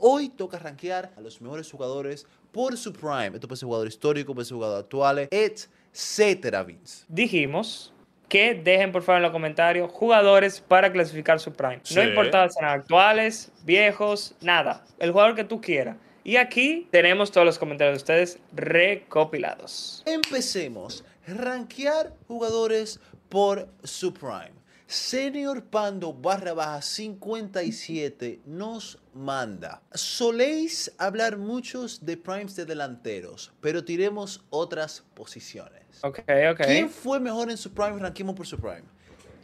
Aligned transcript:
hoy 0.00 0.28
toca 0.28 0.58
rankear 0.58 1.12
a 1.16 1.20
los 1.20 1.40
mejores 1.40 1.70
jugadores 1.70 2.26
por 2.52 2.76
su 2.76 2.92
prime. 2.92 3.32
Esto 3.34 3.48
puede 3.48 3.58
ser 3.58 3.66
jugador 3.66 3.88
histórico, 3.88 4.34
puede 4.34 4.46
ser 4.46 4.56
jugador 4.56 4.80
actual, 4.80 5.28
etcétera, 5.30 6.62
Vince. 6.62 7.04
Dijimos 7.08 7.92
que 8.28 8.54
dejen 8.54 8.92
por 8.92 9.02
favor 9.02 9.18
en 9.18 9.22
los 9.24 9.32
comentarios 9.32 9.90
jugadores 9.90 10.60
para 10.60 10.92
clasificar 10.92 11.40
su 11.40 11.52
prime. 11.52 11.80
Sí. 11.82 11.96
No 11.96 12.04
importa 12.04 12.48
si 12.48 12.54
sean 12.58 12.70
actuales, 12.70 13.50
viejos, 13.64 14.34
nada. 14.40 14.84
El 14.98 15.10
jugador 15.10 15.34
que 15.34 15.44
tú 15.44 15.60
quieras. 15.60 15.96
Y 16.22 16.36
aquí 16.36 16.86
tenemos 16.90 17.32
todos 17.32 17.44
los 17.44 17.58
comentarios 17.58 17.94
de 17.94 18.02
ustedes 18.02 18.38
recopilados. 18.52 20.02
Empecemos. 20.06 21.04
Rankear 21.26 22.14
jugadores 22.28 23.00
por 23.28 23.68
su 23.82 24.12
prime. 24.14 24.59
Senior 24.90 25.62
Pando 25.62 26.12
barra 26.12 26.52
baja 26.52 26.82
57 26.82 28.40
nos 28.44 28.98
manda. 29.14 29.82
Soléis 29.94 30.90
hablar 30.98 31.38
muchos 31.38 32.04
de 32.04 32.16
primes 32.16 32.56
de 32.56 32.64
delanteros, 32.64 33.52
pero 33.60 33.84
tiremos 33.84 34.42
otras 34.50 35.04
posiciones. 35.14 36.02
Ok, 36.02 36.18
ok. 36.50 36.60
¿Quién 36.64 36.90
fue 36.90 37.20
mejor 37.20 37.52
en 37.52 37.56
su 37.56 37.70
prime? 37.70 38.00
Ranquemos 38.00 38.34
por 38.34 38.48
su 38.48 38.58
prime. 38.58 38.82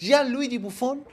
Gianluigi 0.01 0.59
Buffon, 0.59 1.05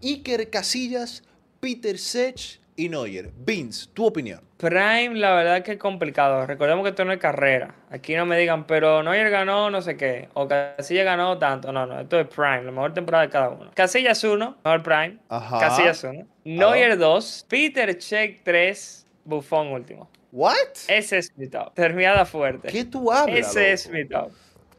Iker 0.00 0.48
Casillas, 0.48 1.24
Peter 1.58 1.98
Sech 1.98 2.60
y 2.76 2.88
Neuer. 2.88 3.30
Vince, 3.36 3.88
tu 3.92 4.06
opinión. 4.06 4.40
Prime, 4.56 5.14
la 5.14 5.34
verdad 5.34 5.62
que 5.62 5.72
es 5.72 5.78
complicado. 5.78 6.46
Recordemos 6.46 6.84
que 6.84 6.90
esto 6.90 7.04
no 7.04 7.12
es 7.12 7.18
carrera. 7.18 7.74
Aquí 7.90 8.14
no 8.14 8.26
me 8.26 8.38
digan, 8.38 8.66
pero 8.66 9.02
Neuer 9.02 9.30
ganó 9.30 9.70
no 9.70 9.82
sé 9.82 9.96
qué. 9.96 10.28
O 10.34 10.46
Casillas 10.46 11.04
ganó 11.04 11.38
tanto. 11.38 11.72
No, 11.72 11.86
no. 11.86 12.00
Esto 12.00 12.20
es 12.20 12.28
Prime. 12.28 12.62
La 12.62 12.70
mejor 12.70 12.94
temporada 12.94 13.24
de 13.24 13.30
cada 13.30 13.48
uno. 13.50 13.70
Casillas 13.74 14.22
1, 14.22 14.58
mejor 14.64 14.82
Prime. 14.82 15.18
Ajá. 15.28 15.58
Casillas 15.58 16.04
1. 16.04 16.26
Neuer 16.44 16.98
2. 16.98 17.46
Peter 17.48 17.98
Check 17.98 18.42
3. 18.44 19.06
Buffon 19.24 19.68
último. 19.68 20.10
¿What? 20.32 20.54
Ese 20.88 21.18
es 21.18 21.36
mi 21.36 21.48
top. 21.48 21.74
Terminada 21.74 22.24
fuerte. 22.24 22.68
¿Qué 22.68 22.84
tú 22.84 23.12
hablas? 23.12 23.50
Ese 23.50 23.72
es 23.72 23.86
loco? 23.86 23.98
mi 23.98 24.08
top. 24.08 24.32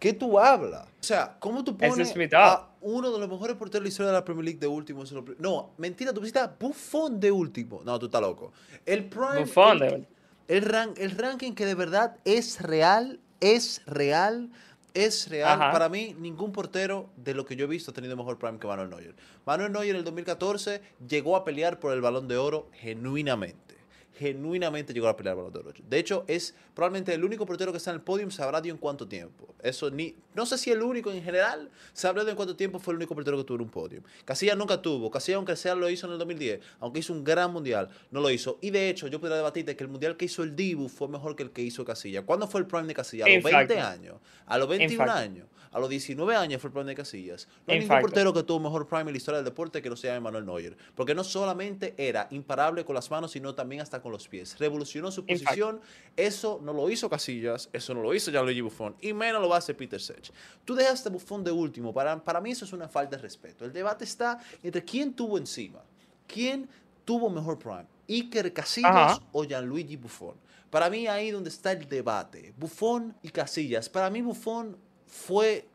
¿Qué 0.04 0.12
tú 0.12 0.38
hablas? 0.38 0.82
O 1.00 1.04
sea, 1.04 1.38
¿cómo 1.40 1.64
tú 1.64 1.78
pones 1.78 2.10
es 2.10 2.18
mi 2.18 2.28
a 2.34 2.68
uno 2.82 3.10
de 3.10 3.20
los 3.20 3.30
mejores 3.30 3.56
porteros 3.56 3.84
de 3.84 3.84
la 3.84 3.88
historia 3.88 4.08
de 4.12 4.18
la 4.18 4.26
Premier 4.26 4.44
League 4.44 4.60
de 4.60 4.68
último? 4.68 5.02
No, 5.40 5.70
mentira, 5.78 6.12
tú 6.12 6.20
pusiste 6.20 6.40
a 6.40 6.48
Buffon 6.60 7.22
de 7.22 7.32
último. 7.32 7.82
No, 7.86 7.98
tú 7.98 8.08
estás 8.08 8.20
loco. 8.20 8.52
El 8.86 9.06
Prime. 9.06 9.40
Buffon 9.46 9.72
el, 9.72 9.80
de. 9.80 10.08
El, 10.50 10.66
ran- 10.66 10.94
el 10.98 11.12
ranking 11.12 11.54
que 11.54 11.66
de 11.66 11.76
verdad 11.76 12.18
es 12.26 12.60
real, 12.60 13.22
es 13.40 13.82
real, 13.86 14.50
es 14.94 15.30
real. 15.30 15.62
Ajá. 15.62 15.72
Para 15.72 15.88
mí, 15.88 16.14
ningún 16.20 16.52
portero 16.52 17.10
de 17.16 17.34
lo 17.34 17.46
que 17.46 17.56
yo 17.56 17.64
he 17.64 17.70
visto 17.70 17.92
ha 17.92 17.94
tenido 17.94 18.18
mejor 18.18 18.38
Prime 18.38 18.60
que 18.60 18.68
Manuel 18.68 18.90
Neuer. 18.90 19.16
Manuel 19.46 19.72
Neuer 19.72 19.92
en 19.92 19.96
el 19.96 20.04
2014 20.04 20.82
llegó 21.08 21.38
a 21.38 21.46
pelear 21.46 21.80
por 21.80 21.94
el 21.94 22.02
Balón 22.02 22.28
de 22.28 22.36
Oro 22.36 22.68
genuinamente. 22.74 23.73
Genuinamente 24.16 24.94
llegó 24.94 25.08
a 25.08 25.16
pelear 25.18 25.34
el 25.34 25.38
Balón 25.38 25.54
de 25.54 25.60
Oro. 25.60 25.74
De 25.90 26.00
hecho, 26.00 26.24
es 26.28 26.56
probablemente 26.74 27.14
el 27.14 27.24
único 27.24 27.46
portero 27.46 27.72
que 27.72 27.78
está 27.78 27.92
en 27.92 27.96
el 27.96 28.02
podium. 28.02 28.32
Sabrá 28.32 28.62
Dios 28.62 28.76
en 28.76 28.80
cuánto 28.80 29.08
tiempo. 29.08 29.54
Eso 29.62 29.90
ni. 29.90 30.16
No 30.36 30.46
sé 30.46 30.58
si 30.58 30.72
el 30.72 30.82
único 30.82 31.12
en 31.12 31.24
general. 31.24 31.70
Sabrá 31.94 32.22
Dios 32.24 32.32
en 32.32 32.36
cuánto 32.36 32.56
tiempo 32.56 32.80
fue 32.80 32.94
el 32.94 32.98
único 32.98 33.16
portero 33.16 33.38
que 33.38 33.44
tuvo 33.44 33.64
un 33.64 33.70
podium. 33.70 34.04
Casillas 34.26 34.58
nunca 34.58 34.82
tuvo. 34.82 35.10
Casillas, 35.10 35.38
aunque 35.38 35.56
sea, 35.56 35.76
lo 35.76 35.90
hizo 35.90 36.08
en 36.08 36.14
el 36.14 36.20
2010. 36.20 36.60
Aunque 36.80 37.00
hizo 37.00 37.14
un 37.14 37.24
gran 37.24 37.52
mundial, 37.52 37.90
no 38.12 38.22
lo 38.22 38.30
hizo. 38.30 38.58
Y 38.62 38.70
de 38.72 38.90
hecho, 38.90 39.08
yo 39.08 39.20
podría 39.20 39.38
debatirte 39.38 39.76
que 39.76 39.84
el 39.84 39.90
mundial 39.90 40.18
que 40.18 40.26
hizo 40.26 40.44
el 40.44 40.56
Dibu 40.56 40.90
fue 40.90 41.08
mejor 41.08 41.36
que 41.36 41.44
el 41.44 41.52
que 41.52 41.62
hizo 41.62 41.84
Casillas. 41.86 42.24
¿Cuándo 42.26 42.48
fue 42.48 42.62
el 42.62 42.68
prime 42.68 42.88
de 42.88 42.94
Casillas? 42.94 43.28
A 43.28 43.30
los 43.30 43.38
In 43.38 43.44
20 43.44 43.76
fact. 43.76 43.88
años. 43.88 44.16
A 44.46 44.58
los 44.58 44.68
21 44.68 45.06
fact. 45.06 45.18
años. 45.18 45.48
A 45.72 45.80
los 45.80 45.90
19 45.90 46.36
años 46.36 46.62
fue 46.62 46.68
el 46.68 46.74
prime 46.74 46.86
de 46.92 46.96
Casillas. 46.96 47.48
No 47.66 47.74
hay 47.74 47.80
ningún 47.80 48.00
portero 48.00 48.32
que 48.32 48.44
tuvo 48.44 48.60
mejor 48.60 48.86
prime 48.86 49.02
en 49.02 49.12
la 49.12 49.18
historia 49.18 49.38
del 49.38 49.46
deporte 49.46 49.82
que 49.82 49.90
no 49.90 49.96
sea 49.96 50.20
Manuel 50.22 50.46
Neuer. 50.46 50.78
Porque 50.94 51.16
no 51.16 51.24
solamente 51.24 51.96
era 51.98 52.28
imparable 52.30 52.86
con 52.86 52.94
las 52.94 53.10
manos, 53.10 53.32
sino 53.32 53.56
también 53.56 53.82
hasta 53.82 54.00
con 54.04 54.12
los 54.12 54.28
pies. 54.28 54.60
Revolucionó 54.60 55.10
su 55.12 55.26
posición. 55.26 55.82
Eso 56.16 56.60
no 56.62 56.74
lo 56.74 56.88
hizo 56.92 57.10
Casillas, 57.10 57.70
eso 57.74 57.96
no 57.96 58.04
lo 58.04 58.14
hizo 58.14 58.30
Gianluigi 58.30 58.62
Buffon. 58.62 58.96
Y 59.02 59.14
menos 59.14 59.42
lo 59.42 59.50
va 59.50 59.56
a 59.56 59.60
hacer 59.60 59.76
Peter 59.76 60.00
Sech. 60.00 60.32
Tú 60.64 60.76
dejaste 60.76 61.10
a 61.10 61.12
Buffon 61.12 61.44
de 61.44 61.52
último. 61.52 61.92
Para, 61.92 62.24
para 62.24 62.40
mí 62.40 62.52
eso 62.52 62.66
es 62.66 62.74
una 62.74 62.88
falta 62.88 63.16
de 63.16 63.22
respeto. 63.24 63.66
El 63.66 63.74
debate 63.74 64.04
está 64.04 64.38
entre 64.62 64.84
quién 64.86 65.14
tuvo 65.14 65.40
encima. 65.40 65.82
¿Quién 66.28 66.70
tuvo 67.06 67.30
mejor 67.32 67.58
prime? 67.58 67.88
¿Iker 68.08 68.54
Casillas 68.54 68.92
Ajá. 68.92 69.20
o 69.32 69.44
Gianluigi 69.44 69.96
Buffon? 69.96 70.36
Para 70.70 70.90
mí 70.90 71.08
ahí 71.08 71.32
donde 71.32 71.50
está 71.50 71.72
el 71.72 71.88
debate. 71.88 72.54
Buffon 72.58 73.16
y 73.24 73.30
Casillas. 73.30 73.88
Para 73.90 74.10
mí 74.10 74.22
Buffon 74.22 74.78
fue 75.08 75.68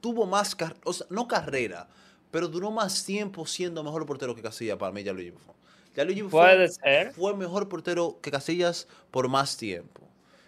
tuvo 0.00 0.26
más, 0.26 0.54
car- 0.54 0.76
o 0.84 0.92
sea, 0.92 1.06
no 1.10 1.26
carrera, 1.26 1.88
pero 2.30 2.48
duró 2.48 2.70
más 2.70 3.04
tiempo 3.04 3.46
siendo 3.46 3.82
mejor 3.82 4.04
portero 4.04 4.34
que 4.34 4.42
Casillas 4.42 4.76
para 4.76 4.92
mí, 4.92 5.02
Gianluigi 5.02 5.30
Buffon. 5.30 5.54
Buffon 5.96 6.30
Puede 6.30 6.68
ser. 6.68 7.12
fue 7.12 7.34
mejor 7.36 7.68
portero 7.68 8.18
que 8.20 8.30
Casillas 8.30 8.88
por 9.10 9.28
más 9.28 9.56
tiempo. 9.56 10.02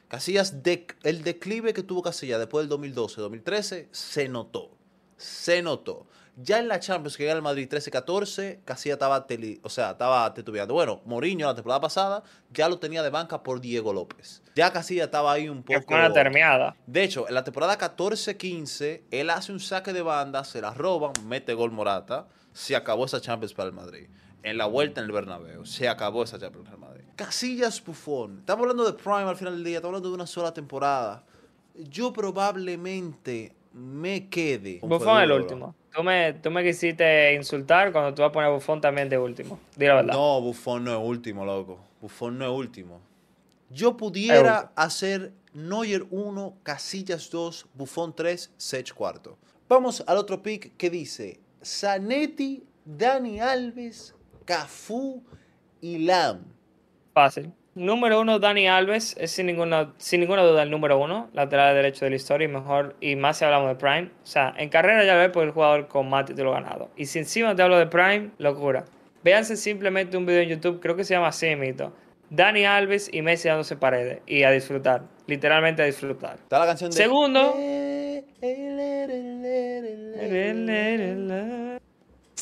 Casillas, 0.08 0.62
de, 0.62 0.86
el 1.02 1.22
declive 1.24 1.72
que 1.74 1.82
tuvo 1.82 2.02
Casillas 2.02 2.38
después 2.38 2.68
del 2.68 2.78
2012-2013 2.78 3.88
se 3.90 4.28
notó. 4.28 4.70
Se 5.16 5.62
notó. 5.62 6.06
Ya 6.38 6.58
en 6.58 6.68
la 6.68 6.78
Champions 6.80 7.16
que 7.16 7.24
gana 7.24 7.36
el 7.38 7.42
Madrid 7.42 7.66
13-14, 7.66 8.58
Casillas 8.64 8.96
estaba, 8.96 9.26
teli- 9.26 9.58
o 9.62 9.70
sea, 9.70 9.92
estaba 9.92 10.34
titubeando. 10.34 10.74
Bueno, 10.74 11.00
Mourinho 11.06 11.46
la 11.46 11.54
temporada 11.54 11.80
pasada 11.80 12.22
ya 12.52 12.68
lo 12.68 12.78
tenía 12.78 13.02
de 13.02 13.08
banca 13.08 13.42
por 13.42 13.58
Diego 13.60 13.94
López. 13.94 14.42
Ya 14.54 14.70
Casillas 14.70 15.06
estaba 15.06 15.32
ahí 15.32 15.48
un 15.48 15.62
poco... 15.62 15.80
fue 15.86 15.96
una 15.96 16.12
termiada. 16.12 16.76
De 16.86 17.02
hecho, 17.04 17.26
en 17.26 17.32
la 17.34 17.42
temporada 17.42 17.78
14-15, 17.78 19.02
él 19.10 19.30
hace 19.30 19.50
un 19.50 19.60
saque 19.60 19.92
de 19.94 20.02
banda, 20.02 20.44
se 20.44 20.60
la 20.60 20.74
roban, 20.74 21.12
mete 21.24 21.54
gol 21.54 21.70
Morata, 21.72 22.28
se 22.52 22.76
acabó 22.76 23.06
esa 23.06 23.20
Champions 23.20 23.54
para 23.54 23.68
el 23.68 23.74
Madrid. 23.74 24.08
En 24.46 24.58
la 24.58 24.66
vuelta 24.66 25.00
en 25.00 25.06
el 25.06 25.12
Bernabéu, 25.12 25.66
se 25.66 25.88
acabó 25.88 26.22
esa 26.22 26.38
Champions 26.38 26.70
el 26.70 26.78
Madrid. 26.78 27.02
Casillas 27.16 27.84
Buffon. 27.84 28.38
Estamos 28.38 28.62
hablando 28.62 28.84
de 28.84 28.92
Prime 28.92 29.24
al 29.24 29.34
final 29.34 29.54
del 29.54 29.64
día, 29.64 29.78
estamos 29.78 29.96
hablando 29.96 30.10
de 30.10 30.14
una 30.14 30.26
sola 30.28 30.54
temporada. 30.54 31.24
Yo 31.74 32.12
probablemente 32.12 33.56
me 33.72 34.28
quede. 34.28 34.78
Buffon 34.84 35.20
el 35.22 35.32
último. 35.32 35.74
Tú 35.92 36.04
me, 36.04 36.34
tú 36.34 36.52
me 36.52 36.62
quisiste 36.62 37.34
insultar 37.34 37.90
cuando 37.90 38.14
tú 38.14 38.22
vas 38.22 38.28
a 38.28 38.32
poner 38.32 38.52
Buffon 38.52 38.80
también 38.80 39.08
de 39.08 39.18
último. 39.18 39.58
Di 39.74 39.86
la 39.86 39.96
verdad. 39.96 40.14
No, 40.14 40.40
Buffon 40.40 40.84
no 40.84 40.92
es 40.92 41.04
último, 41.04 41.44
loco. 41.44 41.80
Buffon 42.00 42.38
no 42.38 42.44
es 42.44 42.52
último. 42.52 43.00
Yo 43.68 43.96
pudiera 43.96 44.60
último. 44.60 44.72
hacer 44.76 45.32
Neuer 45.54 46.06
1, 46.08 46.58
Casillas 46.62 47.28
2, 47.30 47.66
Buffon 47.74 48.14
3, 48.14 48.52
Sech 48.56 48.94
4. 48.94 49.36
Vamos 49.68 50.04
al 50.06 50.18
otro 50.18 50.40
pick 50.40 50.76
que 50.76 50.88
dice 50.88 51.40
Zanetti, 51.64 52.62
Dani 52.84 53.40
Alves, 53.40 54.14
Cafú 54.46 55.22
y 55.82 55.98
Lam. 55.98 56.44
Fácil. 57.12 57.52
Número 57.74 58.20
uno, 58.22 58.38
Dani 58.38 58.68
Alves, 58.68 59.14
es 59.20 59.32
sin 59.32 59.44
ninguna, 59.44 59.92
sin 59.98 60.20
ninguna 60.20 60.42
duda 60.42 60.62
el 60.62 60.70
número 60.70 60.98
uno, 60.98 61.28
lateral 61.34 61.74
derecho 61.74 62.06
de 62.06 62.10
la 62.10 62.16
historia 62.16 62.46
y 62.46 62.48
mejor, 62.48 62.96
y 63.02 63.16
más 63.16 63.36
si 63.36 63.44
hablamos 63.44 63.68
de 63.68 63.74
Prime. 63.74 64.10
O 64.22 64.26
sea, 64.26 64.54
en 64.56 64.70
carrera 64.70 65.04
ya 65.04 65.14
ves 65.16 65.28
por 65.28 65.44
el 65.44 65.50
jugador 65.50 65.86
con 65.88 66.08
más 66.08 66.24
títulos 66.24 66.54
ganados. 66.54 66.88
Y 66.96 67.04
si 67.04 67.18
encima 67.18 67.54
te 67.54 67.60
hablo 67.62 67.78
de 67.78 67.86
Prime, 67.86 68.30
locura. 68.38 68.86
Véanse 69.22 69.58
simplemente 69.58 70.16
un 70.16 70.24
video 70.24 70.40
en 70.40 70.48
YouTube, 70.48 70.80
creo 70.80 70.96
que 70.96 71.04
se 71.04 71.12
llama 71.12 71.28
así, 71.28 71.54
mito. 71.54 71.92
Dani 72.30 72.64
Alves 72.64 73.10
y 73.12 73.20
Messi 73.22 73.48
dándose 73.48 73.76
paredes. 73.76 74.20
Y 74.26 74.44
a 74.44 74.50
disfrutar. 74.50 75.02
Literalmente 75.26 75.82
a 75.82 75.84
disfrutar. 75.84 76.36
Está 76.36 76.58
la 76.58 76.66
canción 76.66 76.90
de. 76.90 76.96
Segundo. 76.96 77.54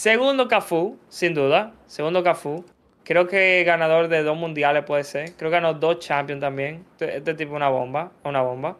Segundo 0.04 0.48
Cafú, 0.48 0.98
sin 1.08 1.32
duda. 1.32 1.72
Segundo 1.86 2.22
Cafú. 2.22 2.62
Creo 3.04 3.26
que 3.26 3.64
ganador 3.64 4.08
de 4.08 4.22
dos 4.22 4.36
mundiales 4.36 4.84
puede 4.84 5.02
ser. 5.02 5.32
Creo 5.32 5.50
que 5.50 5.56
ganó 5.56 5.72
dos 5.72 5.98
Champions 5.98 6.42
también. 6.42 6.84
Este, 6.90 7.16
este 7.16 7.32
tipo 7.32 7.52
es 7.52 7.56
una 7.56 7.70
bomba. 7.70 8.12
Una 8.22 8.42
bomba. 8.42 8.76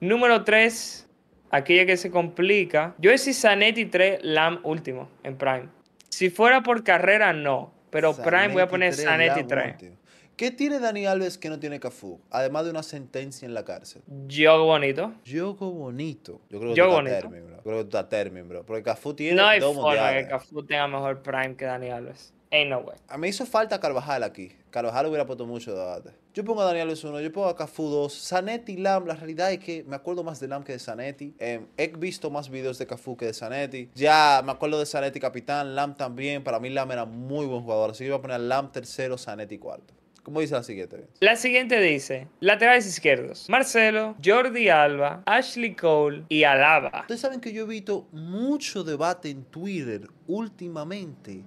Número 0.00 0.44
3. 0.44 1.08
Aquí 1.52 1.78
es 1.78 1.86
que 1.86 1.96
se 1.96 2.10
complica. 2.10 2.94
Yo 2.98 3.10
decía 3.10 3.32
Zanetti 3.32 3.86
3, 3.86 4.18
Lam 4.24 4.60
último 4.62 5.08
en 5.22 5.38
Prime. 5.38 5.68
Si 6.10 6.28
fuera 6.28 6.62
por 6.62 6.84
carrera, 6.84 7.32
no. 7.32 7.72
Pero 7.88 8.14
Prime 8.14 8.48
voy 8.48 8.60
a 8.60 8.68
poner 8.68 8.92
Zanetti 8.92 9.40
Lam 9.40 9.76
3. 9.78 9.92
¿Qué 10.36 10.50
tiene 10.50 10.78
Dani 10.80 11.06
Alves 11.06 11.38
que 11.38 11.48
no 11.48 11.58
tiene 11.58 11.78
Cafú? 11.78 12.18
Además 12.30 12.64
de 12.64 12.70
una 12.70 12.82
sentencia 12.82 13.46
en 13.46 13.54
la 13.54 13.64
cárcel. 13.64 14.02
Yo 14.26 14.64
bonito. 14.64 15.12
Yogo 15.24 15.70
bonito. 15.70 16.40
Yo 16.48 16.58
creo 16.58 16.72
que 16.72 16.76
Yogo 16.78 16.98
tú 17.00 17.06
estás 17.06 17.20
termin, 17.20 17.46
bro. 17.46 17.62
Creo 17.62 17.76
que 17.76 17.82
tú 17.82 17.88
estás 17.88 18.08
termin, 18.08 18.48
bro. 18.48 18.66
Porque 18.66 18.82
Cafú 18.82 19.14
tiene 19.14 19.36
No 19.36 19.46
hay 19.46 19.60
dos 19.60 19.74
forma 19.74 19.90
mundiales. 19.90 20.24
que 20.24 20.30
Cafú 20.30 20.62
tenga 20.64 20.88
mejor 20.88 21.22
Prime 21.22 21.54
que 21.56 21.64
Dani 21.66 21.90
Alves. 21.90 22.32
Ain't 22.50 22.68
no 22.70 22.80
way. 22.80 22.96
A 23.08 23.16
mí 23.16 23.28
hizo 23.28 23.46
falta 23.46 23.78
Carvajal 23.80 24.22
aquí. 24.22 24.52
Carvajal 24.70 25.06
hubiera 25.06 25.24
puesto 25.26 25.46
mucho 25.46 25.74
debate. 25.74 26.10
Yo 26.34 26.44
pongo 26.44 26.62
a 26.62 26.64
Daniel 26.64 26.82
Alves 26.88 27.04
1, 27.04 27.20
yo 27.20 27.32
pongo 27.32 27.48
a 27.48 27.56
Cafú 27.56 27.88
2. 27.88 28.12
Zanetti, 28.28 28.76
Lam, 28.78 29.06
la 29.06 29.14
realidad 29.14 29.52
es 29.52 29.58
que 29.58 29.84
me 29.84 29.96
acuerdo 29.96 30.22
más 30.24 30.40
de 30.40 30.48
Lam 30.48 30.62
que 30.64 30.72
de 30.72 30.78
Zanetti. 30.78 31.34
Eh, 31.38 31.60
he 31.76 31.88
visto 31.88 32.30
más 32.30 32.48
videos 32.50 32.78
de 32.78 32.86
Cafú 32.86 33.16
que 33.16 33.26
de 33.26 33.34
Zanetti. 33.34 33.90
Ya 33.94 34.42
me 34.44 34.52
acuerdo 34.52 34.78
de 34.78 34.86
Zanetti 34.86 35.20
capitán, 35.20 35.74
Lam 35.74 35.94
también. 35.96 36.42
Para 36.42 36.58
mí 36.58 36.68
Lam 36.70 36.90
era 36.90 37.04
muy 37.04 37.46
buen 37.46 37.62
jugador. 37.62 37.90
Así 37.90 38.00
que 38.04 38.08
iba 38.08 38.16
a 38.16 38.20
poner 38.22 38.36
a 38.36 38.38
Lam 38.38 38.70
tercero, 38.72 39.16
Zanetti 39.18 39.58
cuarto. 39.58 39.94
¿Cómo 40.22 40.40
dice 40.40 40.54
la 40.54 40.62
siguiente? 40.62 41.08
La 41.18 41.34
siguiente 41.34 41.80
dice, 41.80 42.28
laterales 42.38 42.86
izquierdos, 42.86 43.48
Marcelo, 43.48 44.14
Jordi 44.24 44.68
Alba, 44.68 45.24
Ashley 45.26 45.74
Cole 45.74 46.24
y 46.28 46.44
Alaba. 46.44 47.00
Ustedes 47.00 47.20
saben 47.20 47.40
que 47.40 47.52
yo 47.52 47.64
he 47.64 47.66
visto 47.66 48.06
mucho 48.12 48.84
debate 48.84 49.30
en 49.30 49.42
Twitter 49.44 50.08
últimamente 50.28 51.42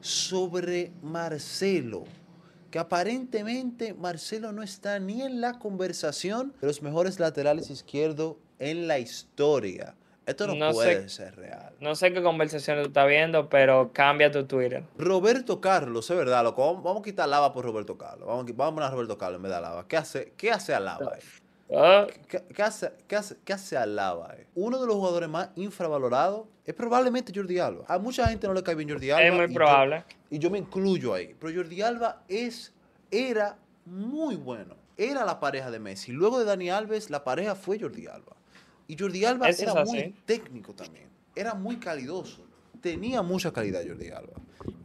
sobre 0.00 0.90
Marcelo. 1.02 2.02
Que 2.72 2.80
aparentemente 2.80 3.94
Marcelo 3.94 4.50
no 4.50 4.64
está 4.64 4.98
ni 4.98 5.22
en 5.22 5.40
la 5.40 5.60
conversación 5.60 6.52
de 6.60 6.66
los 6.66 6.82
mejores 6.82 7.20
laterales 7.20 7.70
izquierdos 7.70 8.38
en 8.58 8.88
la 8.88 8.98
historia. 8.98 9.94
Esto 10.26 10.46
no, 10.48 10.54
No 10.56 10.68
sé- 10.72 10.74
puede 10.74 11.08
ser 11.08 11.36
real. 11.36 11.72
No 11.80 11.94
sé 11.94 12.12
qué 12.12 12.20
conversación 12.22 12.78
tú 12.82 12.88
estás 12.88 13.06
viendo, 13.06 13.48
pero 13.48 13.92
cambia 13.92 14.30
tu 14.30 14.44
Twitter. 14.44 14.82
Roberto 14.98 15.60
Carlos, 15.60 16.10
es 16.10 16.16
verdad, 16.16 16.42
loco. 16.42 16.66
Vamos, 16.66 16.82
vamos 16.82 17.00
a 17.00 17.04
quitar 17.04 17.28
lava 17.28 17.52
por 17.52 17.64
Roberto 17.64 17.96
Carlos. 17.96 18.26
Vamos, 18.26 18.44
a 18.50 18.52
vamos 18.54 18.72
a 18.72 18.74
poner 18.74 18.88
a 18.88 18.90
Roberto 18.90 19.16
Carlos 19.18 19.38
en 19.38 19.42
vez 19.44 19.50
de 19.52 19.56
a 19.58 19.60
lava. 19.60 19.86
¿Qué 19.86 19.96
hace, 19.96 20.32
qué 20.36 20.50
hace 20.50 20.74
a 20.74 20.80
lava? 20.80 21.12
ahí? 21.14 21.20
Ah, 21.74 22.06
¿Qué, 22.28 22.42
qué 22.54 22.62
hace, 22.62 22.92
qué, 23.08 23.16
hace, 23.16 23.36
qué 23.44 23.52
hace 23.52 23.76
Alaba? 23.76 24.34
eh? 24.38 24.46
Uno 24.54 24.80
de 24.80 24.86
los 24.86 24.94
jugadores 24.94 25.28
más 25.28 25.48
infravalorados 25.56 26.46
es 26.64 26.74
probablemente 26.74 27.32
Jordi 27.34 27.58
Alba. 27.58 27.84
A 27.88 27.98
mucha 27.98 28.28
gente 28.28 28.46
no 28.46 28.54
le 28.54 28.62
cae 28.62 28.76
bien 28.76 28.88
Jordi 28.88 29.10
Alba. 29.10 29.24
es 29.26 29.32
muy 29.34 29.44
y 29.46 29.48
yo- 29.48 29.54
probable. 29.54 30.04
y 30.30 30.38
yo 30.38 30.48
me 30.48 30.58
incluyo 30.58 31.12
ahí. 31.14 31.34
Pero 31.40 31.52
Jordi 31.56 31.82
Alba 31.82 32.22
es, 32.28 32.72
era 33.10 33.56
muy 33.84 34.36
bueno. 34.36 34.76
Era 34.96 35.24
la 35.24 35.40
pareja 35.40 35.72
de 35.72 35.80
Messi. 35.80 36.12
Luego 36.12 36.38
de 36.38 36.44
Dani 36.44 36.70
Alves, 36.70 37.10
la 37.10 37.24
pareja 37.24 37.56
fue 37.56 37.80
Jordi 37.80 38.06
Alba. 38.06 38.35
Y 38.88 38.96
Jordi 38.98 39.24
Alba 39.24 39.48
era 39.48 39.84
muy 39.84 40.14
técnico 40.24 40.74
también. 40.74 41.08
Era 41.34 41.54
muy 41.54 41.76
calidoso. 41.76 42.42
Tenía 42.80 43.22
mucha 43.22 43.52
calidad 43.52 43.82
Jordi 43.86 44.10
Alba. 44.10 44.34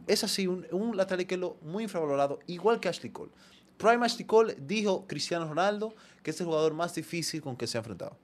Es 0.06 0.24
así, 0.24 0.46
un, 0.46 0.66
un 0.72 0.96
lateral 0.96 1.20
izquierdo 1.20 1.56
muy 1.62 1.84
infravalorado, 1.84 2.40
igual 2.46 2.80
que 2.80 2.88
Ashley 2.88 3.12
Cole. 3.12 3.30
Prime 3.76 4.04
Ashley 4.04 4.26
Cole 4.26 4.56
dijo 4.58 5.06
Cristiano 5.06 5.46
Ronaldo 5.46 5.94
que 6.22 6.30
es 6.30 6.40
el 6.40 6.46
jugador 6.46 6.74
más 6.74 6.94
difícil 6.94 7.42
con 7.42 7.56
que 7.56 7.66
se 7.66 7.78
ha 7.78 7.80
enfrentado. 7.80 8.16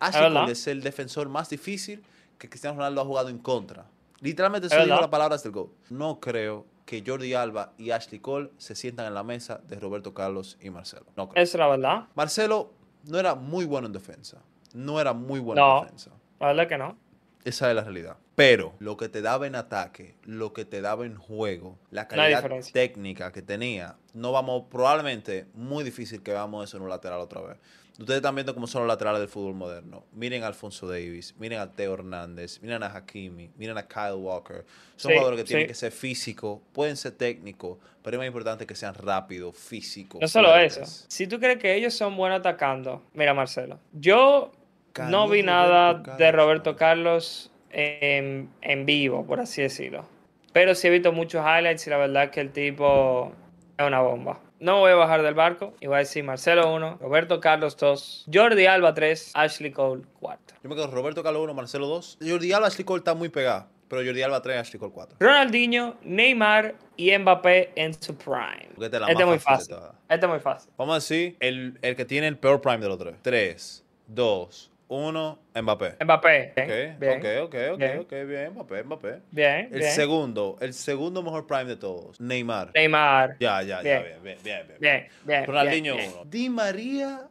Ashley. 0.00 0.32
Cole 0.32 0.52
es 0.52 0.66
el 0.66 0.82
defensor 0.82 1.28
más 1.28 1.48
difícil 1.48 2.02
que 2.38 2.48
Cristiano 2.48 2.76
Ronaldo 2.76 3.00
ha 3.00 3.04
jugado 3.04 3.28
en 3.28 3.38
contra. 3.38 3.86
Literalmente 4.20 4.66
Es 4.66 4.72
eso 4.72 4.84
dijo 4.84 4.96
las 5.00 5.08
palabras 5.08 5.42
del 5.42 5.52
gol. 5.52 5.70
No 5.90 6.20
creo 6.20 6.66
que 6.84 7.02
Jordi 7.06 7.34
Alba 7.34 7.72
y 7.78 7.90
Ashley 7.90 8.20
Cole 8.20 8.50
se 8.58 8.74
sientan 8.74 9.06
en 9.06 9.14
la 9.14 9.22
mesa 9.22 9.60
de 9.68 9.78
Roberto 9.78 10.14
Carlos 10.14 10.58
y 10.60 10.70
Marcelo. 10.70 11.06
No 11.16 11.28
creo. 11.28 11.42
Es 11.42 11.54
la 11.54 11.68
verdad. 11.68 12.08
Marcelo 12.14 12.72
no 13.04 13.18
era 13.18 13.34
muy 13.34 13.64
bueno 13.64 13.86
en 13.86 13.92
defensa. 13.92 14.42
No 14.74 15.00
era 15.00 15.14
muy 15.14 15.40
bueno 15.40 15.62
No. 15.62 15.78
en 15.78 15.84
defensa. 15.84 16.10
La 16.40 16.48
verdad 16.48 16.68
que 16.68 16.76
no. 16.78 16.98
Esa 17.44 17.70
es 17.70 17.76
la 17.76 17.82
realidad. 17.84 18.16
Pero 18.34 18.74
lo 18.80 18.96
que 18.96 19.08
te 19.08 19.22
daba 19.22 19.46
en 19.46 19.54
ataque, 19.54 20.16
lo 20.24 20.52
que 20.52 20.64
te 20.64 20.80
daba 20.80 21.06
en 21.06 21.14
juego, 21.16 21.78
la 21.90 22.08
calidad 22.08 22.44
técnica 22.72 23.30
que 23.32 23.42
tenía, 23.42 23.96
no 24.12 24.32
vamos, 24.32 24.64
probablemente, 24.70 25.46
muy 25.54 25.84
difícil 25.84 26.22
que 26.22 26.32
veamos 26.32 26.68
eso 26.68 26.76
en 26.78 26.82
un 26.82 26.88
lateral 26.88 27.20
otra 27.20 27.40
vez. 27.42 27.56
Ustedes 27.96 28.16
están 28.16 28.34
viendo 28.34 28.52
cómo 28.54 28.66
son 28.66 28.82
los 28.82 28.88
laterales 28.88 29.20
del 29.20 29.28
fútbol 29.28 29.54
moderno. 29.54 30.04
Miren 30.12 30.42
a 30.42 30.48
Alfonso 30.48 30.88
Davis, 30.88 31.32
miren 31.38 31.60
a 31.60 31.70
Teo 31.70 31.94
Hernández, 31.94 32.60
miren 32.60 32.82
a 32.82 32.86
Hakimi, 32.86 33.52
miren 33.56 33.78
a 33.78 33.86
Kyle 33.86 34.14
Walker. 34.16 34.64
Son 34.96 35.12
Sí, 35.12 35.16
jugadores 35.16 35.38
que 35.40 35.44
tienen 35.44 35.66
sí. 35.66 35.68
que 35.68 35.74
ser 35.74 35.92
físicos, 35.92 36.60
pueden 36.72 36.96
ser 36.96 37.12
técnicos, 37.12 37.78
pero 38.02 38.16
es 38.16 38.18
más 38.18 38.26
importante 38.26 38.66
que 38.66 38.74
sean 38.74 38.94
rápidos, 38.94 39.56
físicos. 39.56 40.20
No 40.20 40.26
solo 40.26 40.48
fuertes. 40.48 40.76
eso. 40.78 41.04
Si 41.06 41.28
tú 41.28 41.38
crees 41.38 41.58
que 41.58 41.72
ellos 41.76 41.94
son 41.94 42.16
buenos 42.16 42.40
atacando, 42.40 43.00
mira 43.12 43.32
Marcelo. 43.32 43.78
Yo 43.92 44.50
Carlos 44.94 45.10
no 45.10 45.28
vi 45.28 45.42
Roberto 45.42 45.52
nada 45.52 45.94
de 45.94 46.02
Carlos, 46.04 46.44
Roberto. 46.44 46.76
Carlos 46.76 47.50
en, 47.70 48.48
en 48.62 48.86
vivo, 48.86 49.26
por 49.26 49.40
así 49.40 49.60
decirlo. 49.60 50.06
Pero 50.52 50.74
sí 50.76 50.86
he 50.86 50.90
visto 50.90 51.12
muchos 51.12 51.44
highlights 51.44 51.86
y 51.88 51.90
la 51.90 51.96
verdad 51.98 52.24
es 52.24 52.30
que 52.30 52.40
el 52.40 52.52
tipo 52.52 53.32
es 53.76 53.84
una 53.84 54.00
bomba. 54.00 54.40
No 54.60 54.78
voy 54.78 54.92
a 54.92 54.94
bajar 54.94 55.22
del 55.22 55.34
barco 55.34 55.74
y 55.80 55.88
voy 55.88 55.96
a 55.96 55.98
decir 55.98 56.22
Marcelo 56.22 56.72
1, 56.72 56.98
Roberto 57.00 57.40
Carlos 57.40 57.76
2, 57.76 58.26
Jordi 58.32 58.66
Alba 58.66 58.94
3, 58.94 59.32
Ashley 59.34 59.72
Cole 59.72 60.04
4. 60.20 60.58
Yo 60.62 60.70
me 60.70 60.76
quedo 60.76 60.86
Roberto 60.86 61.24
Carlos 61.24 61.42
1, 61.42 61.54
Marcelo 61.54 61.88
2. 61.88 62.18
Jordi 62.26 62.52
Alba, 62.52 62.68
Ashley 62.68 62.84
Cole 62.84 63.00
está 63.00 63.14
muy 63.14 63.28
pegado, 63.28 63.66
pero 63.88 64.02
Jordi 64.04 64.22
Alba 64.22 64.40
3, 64.40 64.58
Ashley 64.58 64.78
Cole 64.78 64.92
4. 64.94 65.16
Ronaldinho, 65.18 65.96
Neymar 66.04 66.76
y 66.96 67.18
Mbappé 67.18 67.72
en 67.74 68.00
su 68.00 68.16
prime. 68.16 68.68
Este 68.80 68.96
es 68.96 69.26
muy 69.26 69.40
fácil 69.40 69.74
de. 69.74 69.82
Este 70.08 70.26
es 70.26 70.30
muy 70.30 70.40
fácil. 70.40 70.72
Vamos 70.78 70.92
a 70.92 70.96
decir 70.96 71.36
el, 71.40 71.78
el 71.82 71.96
que 71.96 72.04
tiene 72.04 72.28
el 72.28 72.38
peor 72.38 72.60
prime 72.60 72.78
de 72.78 72.88
los 72.88 72.98
tres. 72.98 73.16
3, 73.22 73.84
2, 74.06 74.70
1, 74.94 75.38
Mbappé. 75.62 75.96
Mbappé. 76.04 76.52
Ok, 76.56 76.66
Bien, 76.66 76.96
bien, 76.98 77.18
ok, 77.18 77.24
ok, 77.44 77.54
ok, 77.72 77.78
bien. 77.78 77.98
ok, 78.00 78.10
bien, 78.28 78.52
Mbappé, 78.52 78.82
Mbappé. 78.84 79.20
bien, 79.30 79.68
El 79.72 79.78
bien. 79.80 79.92
segundo, 79.92 80.56
el 80.60 80.72
segundo 80.74 81.22
mejor 81.22 81.46
prime 81.46 81.64
de 81.64 81.76
todos, 81.76 82.20
Neymar. 82.20 82.70
Neymar. 82.74 83.36
Ya, 83.40 83.62
ya, 83.62 83.82
ya, 83.82 84.00
Bien. 84.00 84.22
bien, 84.22 84.38
bien, 84.42 84.66
bien, 84.80 85.08
bien. 85.24 85.46
Ronaldinho. 85.46 85.94
1. 85.94 86.24
Di 86.26 86.48
María, 86.48 87.28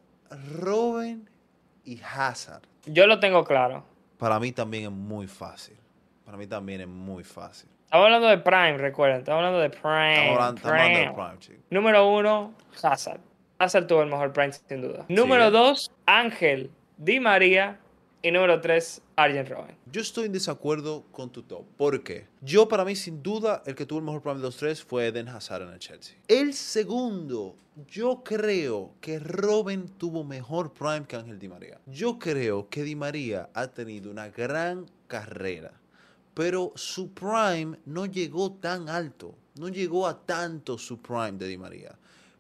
Robin 0.59 1.29
y 1.85 1.99
Hazard. 2.01 2.61
Yo 2.85 3.07
lo 3.07 3.19
tengo 3.19 3.43
claro. 3.43 3.85
Para 4.17 4.39
mí 4.39 4.51
también 4.51 4.85
es 4.85 4.91
muy 4.91 5.27
fácil. 5.27 5.77
Para 6.25 6.37
mí 6.37 6.47
también 6.47 6.81
es 6.81 6.87
muy 6.87 7.23
fácil. 7.23 7.69
Estamos 7.85 8.05
hablando 8.05 8.27
de 8.27 8.37
Prime, 8.39 8.77
recuerden. 8.77 9.19
Estamos 9.19 9.39
hablando 9.39 9.59
de 9.59 9.69
Prime. 9.69 10.13
Estamos 10.13 10.33
hablando, 10.39 10.57
estamos 10.57 10.71
hablando 10.79 10.99
del 10.99 11.13
Prime. 11.13 11.27
prime, 11.27 11.39
chico. 11.39 11.61
Número 11.69 12.07
uno, 12.07 12.53
Hazard. 12.81 13.19
Hazard 13.59 13.85
tuvo 13.87 14.01
el 14.03 14.09
mejor 14.09 14.33
Prime, 14.33 14.51
sin 14.51 14.81
duda. 14.81 15.05
Número 15.09 15.51
dos, 15.51 15.91
Ángel 16.05 16.71
Di 16.97 17.19
María. 17.19 17.79
Y 18.25 18.31
número 18.31 18.61
tres, 18.61 19.01
Arjen 19.17 19.45
Robben. 19.45 19.75
Yo 19.91 19.99
estoy 19.99 20.27
en 20.27 20.31
desacuerdo 20.31 21.03
con 21.11 21.29
tu 21.29 21.43
top. 21.43 21.65
¿Por 21.75 22.03
qué? 22.03 22.25
Yo, 22.41 22.69
para 22.69 22.85
mí, 22.85 22.95
sin 22.95 23.21
duda, 23.21 23.61
el 23.65 23.75
que 23.75 23.85
tuvo 23.85 23.99
el 23.99 24.05
mejor 24.05 24.21
prime 24.21 24.37
de 24.37 24.43
los 24.43 24.55
tres 24.55 24.81
fue 24.81 25.07
Eden 25.07 25.27
Hazard 25.27 25.63
en 25.63 25.73
el 25.73 25.79
Chelsea. 25.79 26.15
El 26.29 26.53
segundo, 26.53 27.57
yo 27.85 28.23
creo 28.23 28.93
que 29.01 29.19
Robin 29.19 29.89
tuvo 29.97 30.23
mejor 30.23 30.71
prime 30.71 31.05
que 31.05 31.17
Ángel 31.17 31.37
Di 31.37 31.49
María. 31.49 31.81
Yo 31.85 32.17
creo 32.17 32.69
que 32.69 32.83
Di 32.83 32.95
María 32.95 33.49
ha 33.53 33.67
tenido 33.67 34.09
una 34.09 34.29
gran 34.29 34.85
carrera, 35.07 35.73
pero 36.33 36.71
su 36.75 37.13
prime 37.13 37.77
no 37.85 38.05
llegó 38.05 38.53
tan 38.53 38.87
alto. 38.87 39.35
No 39.59 39.67
llegó 39.67 40.07
a 40.07 40.25
tanto 40.25 40.77
su 40.77 41.01
prime 41.01 41.33
de 41.33 41.49
Di 41.49 41.57
María. 41.57 41.93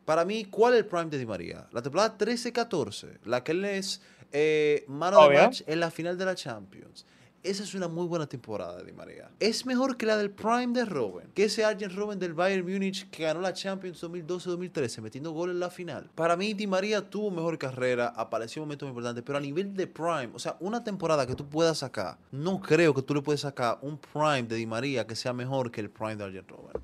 Para 0.05 0.23
mí, 0.23 0.45
¿cuál 0.45 0.75
es 0.75 0.79
el 0.79 0.85
prime 0.85 1.05
de 1.05 1.17
Di 1.17 1.25
María? 1.25 1.67
La 1.73 1.81
temporada 1.81 2.17
13-14, 2.17 3.19
la 3.25 3.43
que 3.43 3.51
él 3.51 3.65
es 3.65 4.01
eh, 4.33 4.83
mano 4.87 5.19
de 5.21 5.27
Obvio. 5.27 5.41
match 5.43 5.61
en 5.67 5.79
la 5.79 5.89
final 5.91 6.17
de 6.17 6.25
la 6.25 6.35
Champions. 6.35 7.05
Esa 7.43 7.63
es 7.63 7.73
una 7.75 7.89
muy 7.89 8.07
buena 8.07 8.25
temporada 8.25 8.77
de 8.77 8.85
Di 8.85 8.93
María. 8.93 9.29
Es 9.41 9.65
mejor 9.65 9.97
que 9.97 10.05
la 10.05 10.15
del 10.15 10.31
prime 10.31 10.67
de 10.67 10.85
Robben, 10.85 11.29
que 11.33 11.43
ese 11.43 11.65
Arjen 11.65 11.93
Robben 11.93 12.17
del 12.17 12.33
Bayern 12.33 12.65
Múnich 12.65 13.09
que 13.09 13.23
ganó 13.23 13.41
la 13.41 13.51
Champions 13.51 14.01
2012-2013 14.01 15.01
metiendo 15.01 15.31
gol 15.31 15.49
en 15.49 15.59
la 15.59 15.69
final. 15.69 16.09
Para 16.15 16.37
mí 16.37 16.53
Di 16.53 16.67
María 16.67 17.01
tuvo 17.01 17.31
mejor 17.31 17.57
carrera, 17.57 18.13
apareció 18.15 18.61
en 18.61 18.67
momentos 18.69 18.87
muy 18.87 18.91
importantes, 18.91 19.25
pero 19.25 19.37
a 19.37 19.41
nivel 19.41 19.75
de 19.75 19.87
prime, 19.87 20.29
o 20.33 20.39
sea, 20.39 20.55
una 20.61 20.85
temporada 20.85 21.27
que 21.27 21.35
tú 21.35 21.45
puedas 21.49 21.79
sacar, 21.79 22.17
no 22.31 22.61
creo 22.61 22.93
que 22.93 23.01
tú 23.01 23.13
le 23.13 23.21
puedes 23.21 23.41
sacar 23.41 23.77
un 23.81 23.97
prime 23.97 24.43
de 24.43 24.55
Di 24.55 24.65
María 24.65 25.05
que 25.05 25.17
sea 25.17 25.33
mejor 25.33 25.69
que 25.69 25.81
el 25.81 25.89
prime 25.89 26.15
de 26.15 26.23
Arjen 26.23 26.47
Robben. 26.47 26.81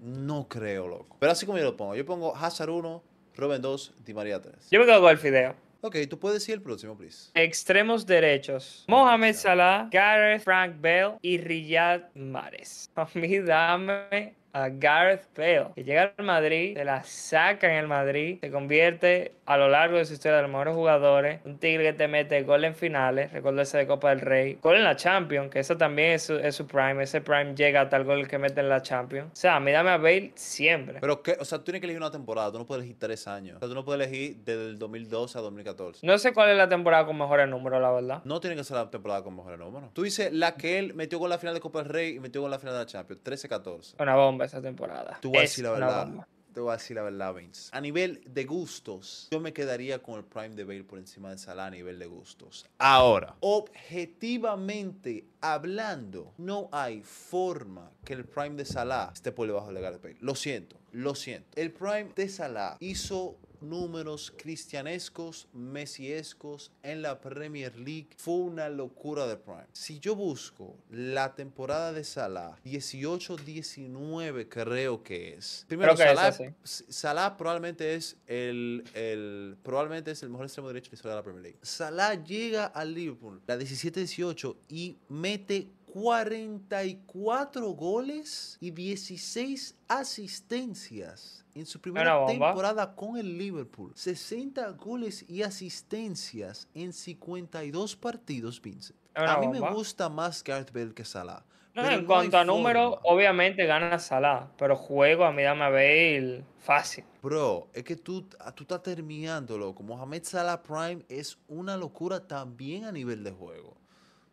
No 0.00 0.48
creo, 0.48 0.88
loco. 0.88 1.18
Pero 1.20 1.32
así 1.32 1.44
como 1.44 1.58
yo 1.58 1.64
lo 1.64 1.76
pongo, 1.76 1.94
yo 1.94 2.06
pongo 2.06 2.34
Hazard 2.34 2.70
1, 2.70 3.02
Robben 3.36 3.60
2, 3.60 3.92
Di 4.06 4.14
María 4.14 4.40
3. 4.40 4.54
Yo 4.70 4.80
me 4.80 4.86
quedo 4.86 5.02
con 5.02 5.10
el 5.10 5.18
fideo. 5.18 5.54
Ok, 5.84 5.96
tú 6.08 6.16
puedes 6.16 6.38
decir 6.38 6.54
el 6.54 6.62
próximo, 6.62 6.96
please. 6.96 7.32
Extremos 7.34 8.06
derechos. 8.06 8.84
Mohamed 8.86 9.34
Salah, 9.34 9.88
Gareth 9.90 10.44
Frank 10.44 10.80
Bale 10.80 11.18
y 11.22 11.38
Riyad 11.38 12.02
Mahrez. 12.14 12.88
A 12.94 13.08
mí 13.14 13.40
dame 13.40 14.36
a 14.52 14.68
Gareth 14.68 15.28
Bale, 15.36 15.68
que 15.74 15.84
llega 15.84 16.12
al 16.16 16.24
Madrid, 16.24 16.76
se 16.76 16.84
la 16.84 17.02
saca 17.04 17.70
en 17.70 17.78
el 17.78 17.88
Madrid, 17.88 18.38
se 18.40 18.50
convierte 18.50 19.32
a 19.46 19.56
lo 19.56 19.68
largo 19.68 19.96
de 19.98 20.04
su 20.04 20.12
historia 20.12 20.36
de 20.36 20.42
los 20.42 20.50
mejores 20.50 20.74
jugadores, 20.74 21.40
un 21.44 21.58
tigre 21.58 21.84
que 21.84 21.92
te 21.92 22.08
mete 22.08 22.42
gol 22.42 22.64
en 22.64 22.74
finales, 22.74 23.32
recuerdo 23.32 23.62
ese 23.62 23.78
de 23.78 23.86
Copa 23.86 24.10
del 24.10 24.20
Rey, 24.20 24.58
gol 24.62 24.76
en 24.76 24.84
la 24.84 24.96
Champions, 24.96 25.50
que 25.50 25.58
eso 25.60 25.76
también 25.76 26.12
es 26.12 26.24
su, 26.24 26.34
es 26.36 26.54
su 26.54 26.66
prime, 26.66 27.02
ese 27.02 27.20
prime 27.20 27.54
llega 27.54 27.82
hasta 27.82 27.96
el 27.96 28.04
gol 28.04 28.28
que 28.28 28.38
mete 28.38 28.60
en 28.60 28.68
la 28.68 28.82
Champions. 28.82 29.30
O 29.32 29.36
sea, 29.36 29.56
a 29.56 29.60
mí 29.60 29.72
dame 29.72 29.90
a 29.90 29.96
Bale 29.96 30.32
siempre. 30.34 30.98
Pero, 31.00 31.22
¿qué? 31.22 31.36
O 31.40 31.44
sea, 31.44 31.58
tú 31.58 31.64
tienes 31.64 31.80
que 31.80 31.86
elegir 31.86 32.00
una 32.00 32.10
temporada, 32.10 32.52
tú 32.52 32.58
no 32.58 32.66
puedes 32.66 32.82
elegir 32.82 32.98
tres 32.98 33.26
años. 33.26 33.56
O 33.56 33.58
sea, 33.58 33.68
tú 33.68 33.74
no 33.74 33.84
puedes 33.84 34.06
elegir 34.06 34.36
desde 34.44 34.66
el 34.66 34.78
2012 34.78 35.38
a 35.38 35.40
2014. 35.40 36.06
No 36.06 36.18
sé 36.18 36.32
cuál 36.32 36.50
es 36.50 36.56
la 36.56 36.68
temporada 36.68 37.06
con 37.06 37.16
mejores 37.16 37.48
números, 37.48 37.80
la 37.80 37.90
verdad. 37.90 38.22
No 38.24 38.40
tiene 38.40 38.56
que 38.56 38.64
ser 38.64 38.76
la 38.76 38.90
temporada 38.90 39.22
con 39.22 39.34
mejores 39.34 39.58
números. 39.58 39.90
Tú 39.92 40.02
dices 40.02 40.32
la 40.32 40.54
que 40.56 40.78
él 40.78 40.94
metió 40.94 41.18
con 41.18 41.30
la 41.30 41.38
final 41.38 41.54
de 41.54 41.60
Copa 41.60 41.82
del 41.82 41.88
Rey 41.88 42.16
y 42.16 42.20
metió 42.20 42.42
con 42.42 42.50
la 42.50 42.58
final 42.58 42.74
de 42.74 42.80
la 42.80 42.86
Champions, 42.86 43.22
13-14. 43.24 43.94
Una 43.98 44.16
bomba 44.16 44.41
esa 44.46 44.62
temporada. 44.62 45.18
Te 45.20 45.28
voy 45.28 45.38
a 45.38 45.40
decir 45.42 45.64
la 45.64 45.72
verdad. 45.72 46.06
bomba. 46.06 46.28
Te 46.52 46.60
voy 46.60 46.70
a 46.70 46.76
decir 46.76 46.96
la 46.96 47.02
verdad, 47.02 47.34
Vince. 47.34 47.70
A 47.72 47.80
nivel 47.80 48.20
de 48.26 48.44
gustos, 48.44 49.28
yo 49.30 49.40
me 49.40 49.54
quedaría 49.54 50.02
con 50.02 50.16
el 50.16 50.24
Prime 50.24 50.50
de 50.50 50.64
Bale 50.64 50.84
por 50.84 50.98
encima 50.98 51.30
de 51.30 51.38
Salah 51.38 51.66
a 51.66 51.70
nivel 51.70 51.98
de 51.98 52.04
gustos. 52.04 52.66
Ahora, 52.76 53.36
objetivamente 53.40 55.24
hablando, 55.40 56.34
no 56.36 56.68
hay 56.70 57.02
forma 57.02 57.90
que 58.04 58.12
el 58.12 58.26
Prime 58.26 58.56
de 58.56 58.66
Salah 58.66 59.10
esté 59.14 59.32
por 59.32 59.46
debajo 59.46 59.68
del 59.68 59.76
legal 59.76 59.94
de 59.94 59.98
Bale. 60.00 60.18
Lo 60.20 60.34
siento, 60.34 60.76
lo 60.90 61.14
siento. 61.14 61.48
El 61.58 61.72
Prime 61.72 62.10
de 62.14 62.28
Salah 62.28 62.76
hizo 62.80 63.38
números 63.62 64.32
cristianescos, 64.36 65.48
mesiescos 65.52 66.70
en 66.82 67.02
la 67.02 67.20
Premier 67.20 67.74
League. 67.78 68.08
Fue 68.16 68.34
una 68.34 68.68
locura 68.68 69.26
de 69.26 69.36
Prime. 69.36 69.66
Si 69.72 69.98
yo 70.00 70.14
busco 70.16 70.76
la 70.90 71.34
temporada 71.34 71.92
de 71.92 72.04
Salah, 72.04 72.56
18-19 72.64 74.48
creo 74.48 75.02
que 75.02 75.34
es. 75.34 75.64
Primero, 75.68 75.94
Creo 75.94 76.06
que 76.06 76.12
es 76.12 76.18
Salah, 76.36 76.54
Salah 76.64 77.36
probablemente 77.36 77.94
es 77.94 78.16
el, 78.26 78.84
el- 78.94 79.56
probablemente 79.62 80.10
es 80.10 80.22
el 80.22 80.30
mejor 80.30 80.46
extremo 80.46 80.68
derecho 80.68 80.86
de 80.90 80.92
la 80.92 80.96
historia 80.96 81.10
de 81.14 81.20
la 81.20 81.22
Premier 81.24 81.42
League. 81.42 81.58
Salah 81.62 82.14
llega 82.22 82.66
al 82.66 82.94
Liverpool, 82.94 83.40
la 83.46 83.56
17-18, 83.58 84.56
y 84.68 84.96
mete 85.08 85.68
44 85.92 87.68
goles 87.72 88.56
y 88.60 88.70
16 88.70 89.76
asistencias 89.88 91.44
en 91.54 91.66
su 91.66 91.82
primera 91.82 92.24
temporada 92.24 92.94
con 92.94 93.18
el 93.18 93.36
Liverpool. 93.36 93.92
60 93.94 94.70
goles 94.70 95.22
y 95.28 95.42
asistencias 95.42 96.66
en 96.72 96.94
52 96.94 97.94
partidos, 97.96 98.62
Vincent. 98.62 98.98
A 99.14 99.36
mí 99.36 99.48
me 99.48 99.60
gusta 99.60 100.08
más 100.08 100.42
Gareth 100.42 100.72
Bale 100.72 100.94
que 100.94 101.04
Salah. 101.04 101.44
No, 101.74 101.82
pero 101.82 101.94
en 101.94 102.00
no 102.00 102.06
cuanto 102.06 102.38
a 102.38 102.44
número, 102.46 102.98
obviamente 103.04 103.66
gana 103.66 103.98
Salah, 103.98 104.48
pero 104.56 104.76
juego 104.76 105.26
a 105.26 105.32
mí 105.32 105.42
dame 105.42 105.64
a 105.64 105.68
Bale 105.68 106.42
fácil. 106.60 107.04
Bro, 107.22 107.68
es 107.74 107.84
que 107.84 107.96
tú, 107.96 108.22
tú 108.54 108.62
estás 108.62 108.82
terminando, 108.82 109.58
loco. 109.58 109.82
Mohamed 109.82 110.24
Salah 110.24 110.62
Prime 110.62 111.04
es 111.10 111.36
una 111.48 111.76
locura 111.76 112.26
también 112.26 112.86
a 112.86 112.92
nivel 112.92 113.22
de 113.24 113.32
juego. 113.32 113.81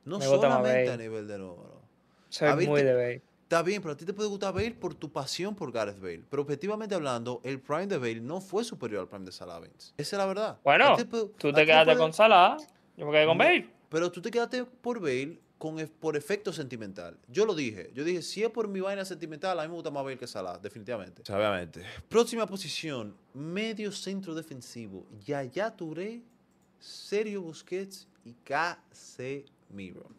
No 0.10 0.20
Me 0.20 0.26
solamente 0.26 0.90
a 0.92 0.98
nivel 0.98 1.28
de 1.28 1.38
número. 1.38 1.82
Soy 2.30 2.48
A 2.48 2.56
ver, 2.56 2.68
muy 2.68 2.82
te- 2.82 2.86
de 2.88 2.94
Bale. 2.94 3.22
Está 3.44 3.64
bien, 3.64 3.82
pero 3.82 3.94
a 3.94 3.98
ti 3.98 4.06
te 4.06 4.14
puede 4.14 4.30
gustar 4.30 4.54
Bale 4.54 4.72
por 4.72 4.94
tu 4.94 5.12
pasión 5.12 5.56
por 5.56 5.72
Gareth 5.72 6.00
Bale. 6.00 6.24
Pero 6.30 6.44
objetivamente 6.44 6.94
hablando, 6.94 7.42
el 7.44 7.60
Prime 7.60 7.88
de 7.88 7.98
Bale 7.98 8.22
no 8.22 8.42
fue 8.42 8.64
superior 8.64 9.02
al 9.02 9.08
Prime 9.08 9.26
de 9.26 9.32
Salah 9.32 9.60
Vince. 9.60 9.94
Esa 9.98 10.16
es 10.16 10.20
la 10.20 10.26
verdad. 10.28 10.60
Bueno, 10.64 10.96
te 10.96 11.06
tú 11.06 11.30
te 11.54 11.66
quedaste 11.66 11.86
puede- 11.86 11.98
con 11.98 12.14
Salah, 12.14 12.58
yo 12.98 13.06
me 13.06 13.12
quedé 13.12 13.26
con 13.26 13.38
No, 13.38 13.44
Bale. 13.44 13.70
Pero 13.90 14.12
tú 14.12 14.22
te 14.22 14.30
quedaste 14.30 14.66
por 14.66 15.00
Bale 15.00 15.40
con, 15.58 15.78
ef- 15.80 15.90
por 16.00 16.16
efecto 16.16 16.54
sentimental. 16.54 17.18
Yo 17.28 17.44
lo 17.46 17.56
dije. 17.56 17.90
Yo 17.96 18.04
dije, 18.04 18.22
si 18.22 18.44
es 18.44 18.50
por 18.52 18.68
mi 18.68 18.80
vaina 18.82 19.04
sentimental, 19.04 19.60
a 19.60 19.64
mí 19.64 19.68
me 19.70 19.74
gusta 19.76 19.90
más 19.90 20.04
Bale 20.04 20.18
que 20.18 20.28
Salah, 20.28 20.58
definitivamente. 20.60 21.24
Obviamente. 21.34 21.84
Próxima 22.08 22.46
posición, 22.46 23.16
medio 23.34 23.92
centro 23.92 24.36
defensivo. 24.36 25.06
Yaya 25.26 25.72
Touré, 25.76 26.22
Sergio 26.80 27.42
Busquets 27.42 28.08
y 28.24 28.34
Casemiro. 28.34 29.59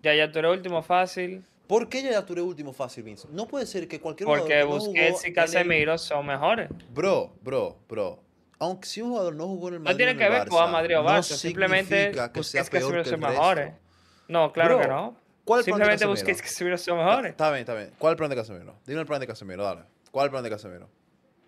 Ya, 0.03 0.15
ya 0.15 0.31
tú 0.31 0.39
eres 0.39 0.51
último 0.53 0.83
fácil. 0.83 1.45
¿Por 1.67 1.89
qué 1.89 2.03
Yaya 2.03 2.27
Touré 2.27 2.43
último 2.43 2.73
fácil, 2.73 3.05
Vince? 3.05 3.29
No 3.31 3.47
puede 3.47 3.65
ser 3.65 3.87
que 3.87 4.01
cualquier 4.01 4.27
jugador 4.27 4.45
Porque 4.49 4.59
que 4.59 4.65
no 4.65 4.71
Busquets 4.71 5.23
y 5.23 5.27
en 5.27 5.31
el- 5.31 5.35
Casemiro 5.37 5.99
son 5.99 6.27
mejores. 6.27 6.69
Bro, 6.93 7.33
bro, 7.43 7.77
bro. 7.89 8.19
Aunque 8.59 8.89
si 8.89 9.01
un 9.01 9.11
jugador 9.11 9.37
no 9.37 9.47
jugó 9.47 9.69
en 9.69 9.75
el 9.75 9.81
No 9.81 9.85
Madrid 9.85 9.97
tiene 9.99 10.11
o 10.11 10.15
en 10.15 10.19
que 10.19 10.29
ver 10.29 10.49
con 10.49 10.73
Madrid 10.73 10.99
o 10.99 11.03
no 11.05 11.09
Barça. 11.11 11.23
Simplemente 11.37 11.97
significa 11.97 12.33
que 12.33 12.41
Busquets 12.41 12.67
y 12.67 12.71
Casemiro 12.73 13.05
son 13.05 13.21
mejores. 13.21 13.73
No, 14.27 14.53
claro 14.53 14.75
Bro, 14.77 14.83
que 14.83 14.89
no. 14.89 15.17
¿cuál 15.45 15.61
plan 15.65 15.79
de 15.79 15.85
Simplemente 15.85 15.95
Casemiro? 15.95 16.11
Busquets 16.11 16.39
y 16.39 16.43
Casemiro 16.43 16.79
son 16.79 16.99
mejores. 16.99 17.31
está 17.31 17.49
bien, 17.51 17.61
está 17.61 17.75
bien. 17.75 17.91
¿Cuál 17.99 18.11
es 18.11 18.13
el 18.15 18.17
plan 18.19 18.31
de 18.31 18.37
Casemiro? 18.37 18.75
Dime 18.87 19.01
el 19.01 19.07
plan 19.07 19.21
de 19.21 19.27
Casemiro, 19.29 19.63
dale. 19.63 19.83
¿Cuál 20.11 20.25
es 20.25 20.27
el 20.27 20.31
plan 20.33 20.43
de 20.43 20.51
Casemiro? 20.51 20.89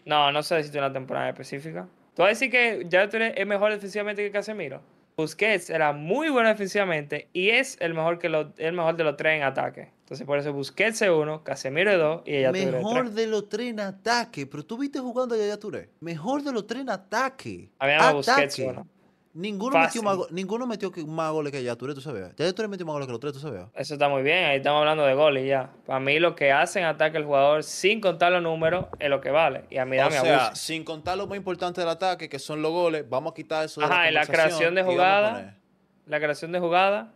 No, 0.04 0.30
no 0.30 0.42
sé 0.44 0.54
decirte 0.54 0.78
una 0.78 0.92
temporada 0.92 1.28
específica. 1.30 1.88
¿Tú 2.14 2.22
vas 2.22 2.26
a 2.26 2.28
decir 2.30 2.48
que 2.50 2.86
ya 2.88 3.08
tú 3.08 3.16
eres 3.16 3.34
es 3.36 3.46
mejor 3.46 3.72
defensivamente 3.72 4.22
que 4.22 4.30
Casemiro? 4.30 4.80
Busquets 5.16 5.70
era 5.70 5.92
muy 5.92 6.30
bueno 6.30 6.48
defensivamente 6.48 7.28
y 7.32 7.50
es 7.50 7.76
el 7.80 7.94
mejor, 7.94 8.18
que 8.18 8.28
lo- 8.28 8.52
el 8.56 8.72
mejor 8.72 8.96
de 8.96 9.04
los 9.04 9.16
tres 9.16 9.36
en 9.36 9.42
ataque. 9.42 9.90
Entonces 10.00 10.26
por 10.26 10.38
eso 10.38 10.52
Busquets 10.52 11.02
es 11.02 11.10
uno, 11.10 11.42
Casemiro 11.44 11.90
es 11.90 11.98
dos 11.98 12.22
y 12.26 12.36
ella 12.36 12.52
Mejor 12.52 13.10
de 13.10 13.26
los 13.26 13.48
tres 13.48 13.68
en 13.68 13.80
ataque. 13.80 14.46
Pero 14.46 14.64
tú 14.64 14.78
viste 14.78 14.98
jugando 15.00 15.34
a 15.34 15.38
Yaya 15.38 15.58
Touré. 15.58 15.90
Mejor 16.00 16.42
de 16.42 16.52
los 16.52 16.66
tres 16.66 16.82
en 16.82 16.90
ataque. 16.90 17.70
A 17.78 17.86
mí 17.86 17.92
me 17.92 17.98
da 17.98 18.12
Busquets 18.12 18.54
Ataque. 18.58 18.66
uno. 18.68 18.86
Ninguno 19.34 19.72
Fácil. 19.72 20.02
metió, 20.02 20.18
más, 20.18 20.30
ninguno 20.30 20.66
metió 20.66 20.92
más 21.06 21.32
goles 21.32 21.52
que 21.52 21.62
Yaya 21.62 21.76
Touré, 21.76 21.94
tú 21.94 22.02
sabías. 22.02 22.36
Yaya 22.36 22.52
Touré 22.52 22.68
metió 22.68 22.84
más 22.84 22.92
goles 22.92 23.06
que 23.06 23.12
los 23.12 23.20
tres, 23.20 23.32
tú 23.32 23.38
sabías. 23.38 23.66
Eso 23.74 23.94
está 23.94 24.08
muy 24.10 24.22
bien, 24.22 24.44
ahí 24.44 24.58
estamos 24.58 24.80
hablando 24.80 25.04
de 25.06 25.14
goles 25.14 25.46
ya. 25.48 25.70
Para 25.86 26.00
mí 26.00 26.18
lo 26.18 26.34
que 26.36 26.52
hace 26.52 26.80
en 26.80 26.84
ataque 26.84 27.16
el 27.16 27.24
jugador 27.24 27.62
sin 27.64 28.00
contar 28.02 28.30
los 28.32 28.42
números 28.42 28.86
es 28.98 29.08
lo 29.08 29.20
que 29.22 29.30
vale. 29.30 29.64
Y 29.70 29.78
a 29.78 29.86
mí 29.86 29.96
O 29.96 30.00
dame 30.00 30.20
sea, 30.20 30.46
abuso. 30.48 30.56
sin 30.62 30.84
contar 30.84 31.16
lo 31.16 31.26
más 31.26 31.36
importante 31.38 31.80
del 31.80 31.88
ataque, 31.88 32.28
que 32.28 32.38
son 32.38 32.60
los 32.60 32.72
goles, 32.72 33.08
vamos 33.08 33.32
a 33.32 33.34
quitar 33.34 33.64
eso 33.64 33.80
de 33.80 33.86
Ajá, 33.86 34.10
y 34.10 34.12
la 34.12 34.26
creación 34.26 34.74
de 34.74 34.82
jugada. 34.82 35.56
La 36.04 36.18
creación 36.20 36.52
de 36.52 36.58
jugada, 36.60 37.14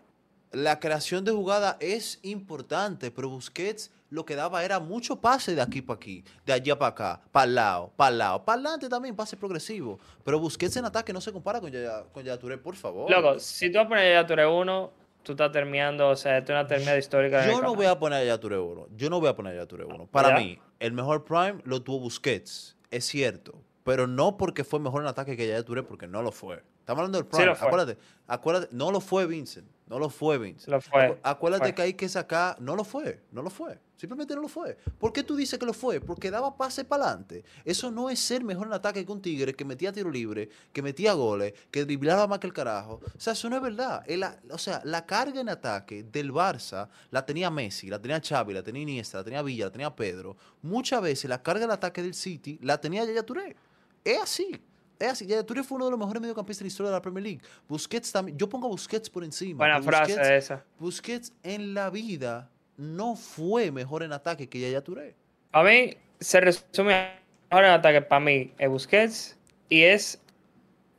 La 0.52 0.80
creación 0.80 1.24
de 1.24 1.32
jugada 1.32 1.76
es 1.80 2.18
importante, 2.22 3.10
pero 3.10 3.28
Busquets 3.28 3.90
lo 4.10 4.24
que 4.24 4.36
daba 4.36 4.64
era 4.64 4.78
mucho 4.80 5.20
pase 5.20 5.54
de 5.54 5.60
aquí 5.62 5.82
para 5.82 5.96
aquí, 5.96 6.24
de 6.44 6.52
allá 6.52 6.78
para 6.78 6.88
acá, 6.90 7.20
para 7.32 7.44
el 7.46 7.54
lado, 7.54 7.92
para 7.96 8.10
el 8.10 8.18
lado, 8.18 8.44
para 8.44 8.54
adelante 8.60 8.88
también, 8.88 9.16
pase 9.16 9.36
progresivo. 9.36 9.98
Pero 10.24 10.38
Busquets 10.38 10.76
en 10.76 10.84
ataque 10.84 11.12
no 11.12 11.20
se 11.20 11.32
compara 11.32 11.60
con 11.60 11.70
Yaya, 11.70 12.04
con 12.12 12.22
Yaya 12.22 12.38
Touré, 12.38 12.58
por 12.58 12.76
favor. 12.76 13.10
loco, 13.10 13.38
si 13.40 13.70
tú 13.70 13.78
vas 13.78 13.86
a 13.86 13.88
poner 13.88 14.12
ya 14.12 14.26
tú 14.26 14.32
eres 14.34 14.46
uno, 14.50 14.92
tú 15.22 15.32
estás 15.32 15.50
terminando, 15.50 16.08
o 16.08 16.16
sea, 16.16 16.38
es 16.38 16.48
una 16.48 16.66
terminada 16.66 16.98
histórica. 16.98 17.46
Yo 17.46 17.60
no 17.60 17.74
voy 17.74 17.86
a 17.86 17.98
poner 17.98 18.20
Yaya 18.20 18.38
Touré 18.38 18.58
1. 18.58 18.88
Yo 18.96 19.10
no 19.10 19.18
voy 19.20 19.28
a 19.28 19.34
poner 19.34 19.54
Yaya 19.54 19.66
Touré 19.66 19.84
1. 19.84 20.06
Para 20.06 20.30
Ya. 20.30 20.36
mí, 20.36 20.58
el 20.78 20.92
mejor 20.92 21.24
prime 21.24 21.60
lo 21.64 21.82
tuvo 21.82 21.98
Busquets, 22.00 22.76
es 22.90 23.04
cierto. 23.06 23.60
Pero 23.82 24.06
no 24.06 24.36
porque 24.36 24.62
fue 24.64 24.78
mejor 24.80 25.02
en 25.02 25.08
ataque 25.08 25.36
que 25.36 25.46
Yaya 25.48 25.64
Touré, 25.64 25.82
porque 25.82 26.06
no 26.06 26.22
lo 26.22 26.30
fue. 26.32 26.62
Estamos 26.80 27.00
hablando 27.00 27.18
del 27.18 27.26
prime. 27.26 27.50
acuérdate, 27.50 27.98
acuérdate, 28.28 28.68
no 28.70 28.92
lo 28.92 29.00
fue 29.00 29.26
Vincent. 29.26 29.66
No 29.88 30.00
lo 30.00 30.10
fue 30.10 30.36
Vincent. 30.38 30.68
Lo 30.68 30.80
fue, 30.80 31.10
Acu- 31.12 31.18
Acuérdate 31.22 31.64
fue. 31.66 31.74
que 31.74 31.82
hay 31.82 31.94
que 31.94 32.08
sacar. 32.08 32.60
No 32.60 32.74
lo 32.74 32.82
fue. 32.82 33.22
No 33.30 33.40
lo 33.42 33.50
fue. 33.50 33.78
Simplemente 33.96 34.34
no 34.34 34.42
lo 34.42 34.48
fue. 34.48 34.76
¿Por 34.98 35.12
qué 35.12 35.22
tú 35.22 35.36
dices 35.36 35.58
que 35.58 35.64
lo 35.64 35.72
fue? 35.72 36.00
Porque 36.00 36.30
daba 36.30 36.56
pase 36.56 36.84
para 36.84 37.04
adelante. 37.04 37.44
Eso 37.64 37.90
no 37.92 38.10
es 38.10 38.18
ser 38.18 38.42
mejor 38.44 38.66
en 38.66 38.72
ataque 38.72 39.06
que 39.06 39.12
un 39.12 39.22
tigre 39.22 39.54
que 39.54 39.64
metía 39.64 39.92
tiro 39.92 40.10
libre, 40.10 40.50
que 40.72 40.82
metía 40.82 41.12
goles, 41.12 41.54
que 41.70 41.84
driblaba 41.84 42.26
más 42.26 42.40
que 42.40 42.48
el 42.48 42.52
carajo. 42.52 43.00
O 43.16 43.20
sea, 43.20 43.32
eso 43.34 43.48
no 43.48 43.56
es 43.56 43.62
verdad. 43.62 44.02
El- 44.06 44.24
o 44.50 44.58
sea, 44.58 44.82
la 44.84 45.06
carga 45.06 45.40
en 45.40 45.48
ataque 45.48 46.02
del 46.02 46.32
Barça 46.32 46.88
la 47.10 47.24
tenía 47.24 47.48
Messi, 47.50 47.88
la 47.88 48.00
tenía 48.02 48.20
Xavi, 48.20 48.52
la 48.54 48.62
tenía 48.64 48.82
Iniesta, 48.82 49.18
la 49.18 49.24
tenía 49.24 49.40
Villa, 49.42 49.66
la 49.66 49.72
tenía 49.72 49.94
Pedro. 49.94 50.36
Muchas 50.62 51.00
veces 51.00 51.30
la 51.30 51.42
carga 51.42 51.64
en 51.64 51.70
ataque 51.70 52.02
del 52.02 52.14
City 52.14 52.58
la 52.60 52.80
tenía 52.80 53.04
Yaya 53.04 53.24
Touré. 53.24 53.56
Es 54.04 54.20
así. 54.20 54.60
Es 54.98 55.08
así. 55.12 55.26
Yaya 55.26 55.44
Touré 55.44 55.62
fue 55.62 55.76
uno 55.76 55.86
de 55.86 55.90
los 55.92 56.00
mejores 56.00 56.20
mediocampistas 56.20 56.60
de 56.60 56.64
la 56.64 56.68
historia 56.68 56.90
de 56.90 56.96
la 56.96 57.02
Premier 57.02 57.22
League. 57.24 57.40
Busquets 57.68 58.10
también. 58.12 58.38
Yo 58.38 58.48
pongo 58.48 58.66
a 58.66 58.70
Busquets 58.70 59.10
por 59.10 59.24
encima. 59.24 59.58
Buena 59.58 59.82
frase 59.82 60.16
Busquets- 60.16 60.30
esa. 60.36 60.64
Busquets 60.78 61.32
en 61.42 61.74
la 61.74 61.90
vida 61.90 62.50
no 62.76 63.16
fue 63.16 63.70
mejor 63.70 64.02
en 64.02 64.12
ataque 64.12 64.48
que 64.48 64.60
Yaya 64.60 64.82
Touré. 64.82 65.14
A 65.52 65.62
mí 65.62 65.96
se 66.20 66.40
resume 66.40 67.10
mejor 67.50 67.64
en 67.64 67.70
ataque 67.72 68.02
para 68.02 68.20
mí 68.20 68.52
es 68.58 68.68
Busquets 68.68 69.36
y 69.68 69.82
es 69.82 70.20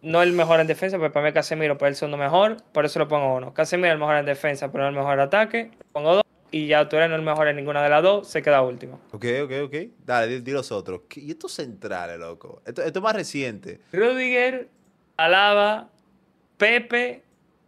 no 0.02 0.22
el 0.22 0.32
mejor 0.32 0.60
en 0.60 0.68
defensa, 0.68 0.98
pero 0.98 1.12
para 1.12 1.26
mí 1.26 1.34
Casemiro 1.34 1.78
por 1.78 1.88
el 1.88 1.96
segundo 1.96 2.18
mejor, 2.18 2.58
por 2.72 2.86
eso 2.86 3.00
lo 3.00 3.08
pongo 3.08 3.36
uno. 3.36 3.54
Casemiro 3.54 3.88
es 3.90 3.94
el 3.94 4.00
mejor 4.00 4.16
en 4.18 4.26
defensa, 4.26 4.72
pero 4.72 4.84
no 4.84 4.90
el 4.92 4.96
mejor 4.96 5.14
en 5.16 5.20
ataque, 5.22 5.72
pongo 5.92 6.14
dos 6.16 6.24
y 6.52 6.68
ya 6.68 6.88
Touré 6.90 7.08
no 7.08 7.16
es 7.16 7.20
el 7.20 7.26
mejor 7.26 7.48
en 7.48 7.56
ninguna 7.58 7.82
de 7.84 7.90
las 7.90 8.02
dos, 8.04 8.28
se 8.28 8.42
queda 8.42 8.62
último. 8.62 9.00
Ok, 9.12 9.26
ok, 9.44 9.52
ok. 9.66 9.76
Dale, 10.06 10.42
di, 10.42 10.52
los 10.52 10.72
otros. 10.72 11.02
¿Qué- 11.10 11.20
Y 11.22 11.32
estos 11.32 11.52
centrales, 11.54 12.18
loco. 12.20 12.62
Esto, 12.66 12.82
esto 12.84 13.00
es 13.00 13.04
más 13.04 13.16
reciente. 13.16 13.82
Rudiger, 13.92 14.70
Alaba, 15.18 15.90
Pepe 16.58 17.24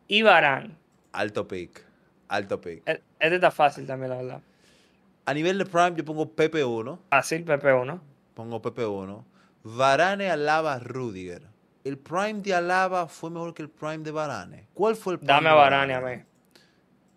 y 0.08 0.22
Barán. 0.22 0.78
Alto 1.12 1.48
pick. 1.48 1.84
Alto 2.28 2.60
pick. 2.62 2.88
E- 2.88 3.02
Este 3.20 3.36
está 3.36 3.52
fácil 3.52 3.86
también, 3.86 4.12
la 4.12 4.18
verdad. 4.18 4.42
A 5.26 5.34
nivel 5.34 5.58
de 5.58 5.66
Prime, 5.66 5.94
yo 5.96 6.06
pongo 6.06 6.30
Pepe 6.32 6.64
1. 6.64 7.00
Fácil, 7.10 7.44
Pepe 7.44 7.74
1. 7.74 8.02
Pongo 8.34 8.62
Pepe 8.62 8.86
1. 8.86 9.26
Varane, 9.64 10.30
Alaba, 10.32 10.80
Rudiger. 10.80 11.44
El 11.84 11.98
Prime 11.98 12.42
de 12.42 12.54
Alaba 12.56 13.08
fue 13.08 13.30
mejor 13.30 13.54
que 13.54 13.62
el 13.62 13.70
Prime 13.70 14.00
de 14.00 14.12
Varane. 14.12 14.68
¿Cuál 14.74 14.96
fue 14.96 15.14
el 15.14 15.20
Prime 15.20 15.34
Dame 15.34 15.50
a 15.50 15.54
Varane 15.54 15.94
a 15.94 16.02
mí. 16.02 16.24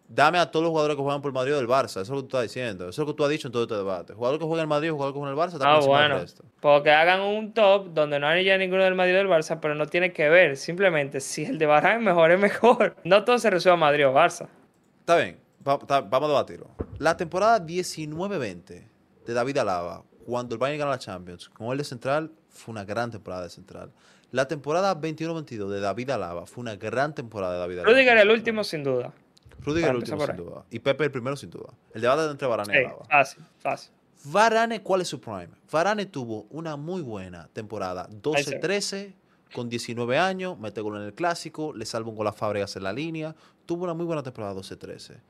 Dame 0.09 0.39
a 0.39 0.51
todos 0.51 0.63
los 0.65 0.71
jugadores 0.71 0.97
que 0.97 1.03
juegan 1.03 1.23
por 1.23 1.31
el 1.31 1.33
Madrid 1.35 1.55
o 1.55 1.57
del 1.57 1.69
Barça. 1.69 2.01
Eso 2.01 2.01
es 2.03 2.09
lo 2.11 2.17
que 2.17 2.23
tú 2.23 2.27
estás 2.37 2.43
diciendo. 2.43 2.85
Eso 2.89 2.91
es 3.03 3.07
lo 3.09 3.15
que 3.15 3.17
tú 3.17 3.25
has 3.25 3.31
dicho 3.31 3.49
en 3.49 3.53
todo 3.53 3.63
este 3.63 3.77
debate. 3.77 4.13
Jugador 4.13 4.39
que 4.39 4.45
juega 4.45 4.61
en 4.61 4.65
el 4.65 4.69
Madrid 4.69 4.91
o 4.91 4.95
jugador 4.95 5.15
que 5.15 5.19
juega 5.21 5.33
en 5.33 5.39
el 5.39 5.43
Barça 5.45 5.53
está 5.55 5.65
por 5.65 5.69
Ah, 5.69 5.79
del 5.81 5.89
bueno. 5.89 6.19
resto. 6.19 6.45
Porque 6.61 6.91
hagan 6.91 7.21
un 7.23 7.55
top 7.55 7.89
donde 7.95 8.19
no 8.21 8.27
hay 8.27 8.45
ya 8.45 8.59
ninguno 8.59 8.85
del 8.85 8.95
Madrid 8.95 9.15
o 9.15 9.19
del 9.19 9.29
Barça, 9.29 9.59
pero 9.61 9.75
no 9.75 9.87
tiene 9.87 10.13
que 10.13 10.29
ver. 10.29 10.59
Simplemente, 10.59 11.21
si 11.21 11.45
el 11.47 11.57
de 11.59 11.65
Barán 11.67 11.97
es 11.99 12.03
mejor, 12.03 12.31
es 12.31 12.39
mejor. 12.41 12.95
No 13.05 13.25
todo 13.25 13.39
se 13.39 13.49
resuelve 13.49 13.75
a 13.75 13.81
Madrid 13.81 14.07
o 14.07 14.13
Barça. 14.13 14.49
Está 15.01 15.17
bien, 15.17 15.39
va- 15.67 15.79
está- 15.81 16.03
vamos 16.03 16.29
a 16.29 16.33
debatirlo. 16.33 16.69
La 16.99 17.17
temporada 17.17 17.59
19-20 17.59 18.87
de 19.27 19.33
David 19.35 19.59
Alaba, 19.59 20.03
cuando 20.27 20.55
el 20.55 20.59
Bayern 20.59 20.79
gana 20.81 20.91
la 20.93 20.99
Champions, 20.99 21.49
con 21.49 21.69
él 21.73 21.79
de 21.79 21.85
central, 21.85 22.31
fue 22.51 22.73
una 22.73 22.85
gran 22.85 23.11
temporada 23.11 23.45
de 23.45 23.51
central. 23.51 23.91
La 24.31 24.47
temporada 24.49 24.95
21-22 24.99 25.69
de 25.69 25.81
David 25.81 26.11
Alaba 26.11 26.47
fue 26.47 26.63
una 26.63 26.77
gran 26.77 27.15
temporada 27.15 27.55
de 27.55 27.59
David 27.61 27.79
Alaba. 27.79 27.93
Rudiger 27.93 28.19
el 28.19 28.31
último, 28.31 28.63
sin 28.65 28.83
duda. 28.85 29.13
Rudiger 29.65 29.91
el 29.91 29.97
último, 29.97 30.27
sin 30.27 30.37
duda. 30.37 30.65
Y 30.71 30.79
Pepe 30.79 31.05
el 31.05 31.11
primero, 31.11 31.37
sin 31.37 31.51
duda. 31.51 31.73
El 31.95 32.01
debate 32.01 32.31
entre 32.31 32.49
Varane 32.49 32.75
y 32.75 32.85
Alaba. 32.85 33.05
fácil, 33.05 33.45
fácil. 33.59 33.93
Varane, 34.25 34.83
¿cuál 34.83 35.01
es 35.01 35.09
su 35.09 35.21
prime? 35.21 35.51
Varane 35.71 36.07
tuvo 36.07 36.47
una 36.51 36.77
muy 36.77 37.03
buena 37.03 37.49
temporada. 37.53 38.09
Ahí 38.35 38.45
se 38.45 38.59
ve. 38.59 38.61
12-13, 38.61 39.15
con 39.55 39.69
19 39.69 40.19
años, 40.19 40.59
mete 40.59 40.81
gol 40.81 40.97
en 40.97 41.03
el 41.03 41.15
clásico, 41.15 41.73
le 41.73 41.85
salva 41.87 42.11
un 42.11 42.17
gol 42.17 42.27
a 42.27 42.33
Fábregas 42.33 42.77
en 42.77 42.85
la 42.85 42.93
línea. 42.93 43.35
Tuvo 43.67 43.85
una 43.85 43.95
muy 43.95 44.07
buena 44.07 44.23
temporada 44.23 44.55
12-13. 44.55 45.21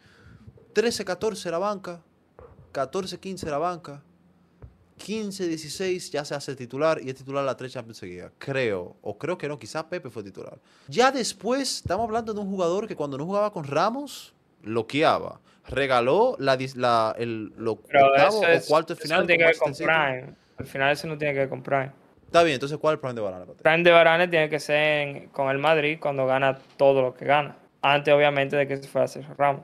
13-14 0.75 1.47
era 1.47 1.59
banca, 1.59 2.03
14-15 2.73 3.47
era 3.47 3.59
banca, 3.59 4.03
15-16 5.06 6.11
ya 6.11 6.25
se 6.25 6.35
hace 6.35 6.54
titular 6.56 6.99
y 7.02 7.09
es 7.11 7.16
titular 7.16 7.44
la 7.44 7.56
tres 7.56 7.73
Champions 7.73 7.99
seguidas. 7.99 8.32
Creo, 8.38 8.97
o 9.02 9.18
creo 9.18 9.37
que 9.38 9.49
no, 9.49 9.59
quizá 9.59 9.88
Pepe 9.88 10.11
fue 10.11 10.23
titular. 10.23 10.59
Ya 10.88 11.11
después, 11.11 11.76
estamos 11.76 12.04
hablando 12.04 12.32
de 12.35 12.40
un 12.40 12.49
jugador 12.49 12.87
que 12.87 12.97
cuando 12.97 13.18
no 13.18 13.25
jugaba 13.25 13.52
con 13.52 13.64
Ramos, 13.64 14.35
loqueaba. 14.62 15.40
Regaló 15.68 16.37
la, 16.38 16.59
la- 16.76 17.14
el 17.18 17.52
lo 17.56 17.76
Pero 17.76 18.06
octavo 18.09 18.38
eso, 18.42 18.49
es, 18.49 18.64
o 18.64 18.68
cuarto 18.68 18.92
eso 18.94 19.02
final. 19.02 19.21
no 19.21 19.26
tiene 19.26 19.38
que 19.44 19.47
ver 19.47 19.56
con. 19.59 19.73
Prime. 19.73 20.35
Al 20.59 20.66
final 20.66 20.92
eso 20.92 21.06
no 21.06 21.18
tiene 21.18 21.35
que 21.35 21.40
ver 21.40 21.49
con 21.49 21.62
Prime. 21.62 21.92
Está 22.26 22.42
bien, 22.42 22.54
entonces 22.54 22.78
¿cuál 22.78 22.94
es 22.94 22.97
el 22.97 23.00
prime 23.00 23.14
de 23.14 23.21
Varane? 23.21 23.44
Prime 23.62 23.82
de 23.82 23.90
Varane 23.90 24.28
tiene 24.28 24.49
que 24.49 24.59
ser 24.59 24.76
en- 24.76 25.28
con 25.28 25.50
el 25.50 25.59
Madrid 25.59 25.99
cuando 26.00 26.26
gana 26.26 26.59
todo 26.76 27.02
lo 27.02 27.14
que 27.14 27.25
gana. 27.26 27.56
Antes, 27.82 28.12
obviamente, 28.14 28.56
de 28.56 28.66
que 28.66 28.76
se 28.78 28.88
fuera 28.88 29.02
a 29.02 29.04
hacer 29.04 29.25
Ramos. 29.37 29.62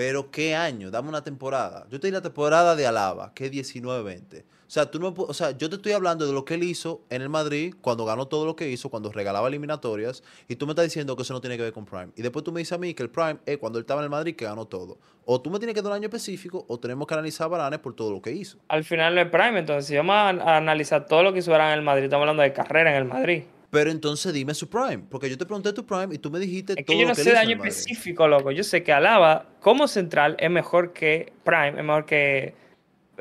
Pero 0.00 0.30
¿qué 0.30 0.56
año? 0.56 0.90
Dame 0.90 1.10
una 1.10 1.22
temporada. 1.22 1.86
Yo 1.90 2.00
te 2.00 2.06
di 2.06 2.10
la 2.10 2.22
temporada 2.22 2.74
de 2.74 2.86
Alaba, 2.86 3.34
que 3.34 3.44
es 3.44 3.52
19-20. 3.52 4.40
O 4.40 4.44
sea, 4.66 4.88
no, 4.98 5.14
o 5.14 5.34
sea, 5.34 5.50
yo 5.50 5.68
te 5.68 5.76
estoy 5.76 5.92
hablando 5.92 6.26
de 6.26 6.32
lo 6.32 6.42
que 6.46 6.54
él 6.54 6.62
hizo 6.62 7.02
en 7.10 7.20
el 7.20 7.28
Madrid, 7.28 7.74
cuando 7.82 8.06
ganó 8.06 8.26
todo 8.26 8.46
lo 8.46 8.56
que 8.56 8.70
hizo, 8.70 8.88
cuando 8.88 9.12
regalaba 9.12 9.46
eliminatorias, 9.48 10.22
y 10.48 10.56
tú 10.56 10.64
me 10.64 10.72
estás 10.72 10.86
diciendo 10.86 11.16
que 11.16 11.22
eso 11.22 11.34
no 11.34 11.42
tiene 11.42 11.58
que 11.58 11.64
ver 11.64 11.74
con 11.74 11.84
Prime. 11.84 12.08
Y 12.16 12.22
después 12.22 12.42
tú 12.42 12.50
me 12.50 12.60
dices 12.60 12.72
a 12.72 12.78
mí 12.78 12.94
que 12.94 13.02
el 13.02 13.10
Prime 13.10 13.40
es 13.44 13.58
cuando 13.58 13.78
él 13.78 13.82
estaba 13.82 14.00
en 14.00 14.04
el 14.04 14.10
Madrid 14.10 14.34
que 14.34 14.46
ganó 14.46 14.64
todo. 14.64 14.96
O 15.26 15.42
tú 15.42 15.50
me 15.50 15.58
tienes 15.58 15.74
que 15.74 15.82
dar 15.82 15.90
un 15.90 15.96
año 15.96 16.06
específico, 16.06 16.64
o 16.66 16.80
tenemos 16.80 17.06
que 17.06 17.12
analizar 17.12 17.52
a 17.52 17.82
por 17.82 17.94
todo 17.94 18.10
lo 18.10 18.22
que 18.22 18.32
hizo. 18.32 18.56
Al 18.68 18.84
final 18.84 19.18
es 19.18 19.28
Prime, 19.28 19.58
entonces 19.58 19.84
si 19.84 19.96
vamos 19.98 20.14
a, 20.14 20.56
analizar 20.56 21.04
todo 21.04 21.22
lo 21.24 21.34
que 21.34 21.40
hizo 21.40 21.50
Varane 21.50 21.74
en 21.74 21.80
el 21.80 21.84
Madrid, 21.84 22.04
estamos 22.04 22.22
hablando 22.22 22.42
de 22.42 22.54
carrera 22.54 22.90
en 22.92 22.96
el 22.96 23.04
Madrid. 23.04 23.42
Pero 23.70 23.90
entonces 23.90 24.32
dime 24.32 24.52
su 24.54 24.68
Prime, 24.68 25.04
porque 25.08 25.30
yo 25.30 25.38
te 25.38 25.46
pregunté 25.46 25.72
tu 25.72 25.86
Prime 25.86 26.12
y 26.14 26.18
tú 26.18 26.30
me 26.30 26.38
dijiste 26.40 26.74
Es 26.76 26.84
todo 26.84 26.94
que 26.94 27.00
yo 27.00 27.02
lo 27.02 27.08
no 27.10 27.14
que 27.14 27.22
sé 27.22 27.30
de 27.30 27.38
año 27.38 27.56
específico, 27.56 28.26
loco. 28.26 28.50
Yo 28.50 28.64
sé 28.64 28.82
que 28.82 28.92
Alaba, 28.92 29.46
como 29.60 29.86
central, 29.86 30.36
es 30.40 30.50
mejor 30.50 30.92
que 30.92 31.32
Prime, 31.44 31.70
es 31.78 31.84
mejor 31.84 32.04
que, 32.04 32.54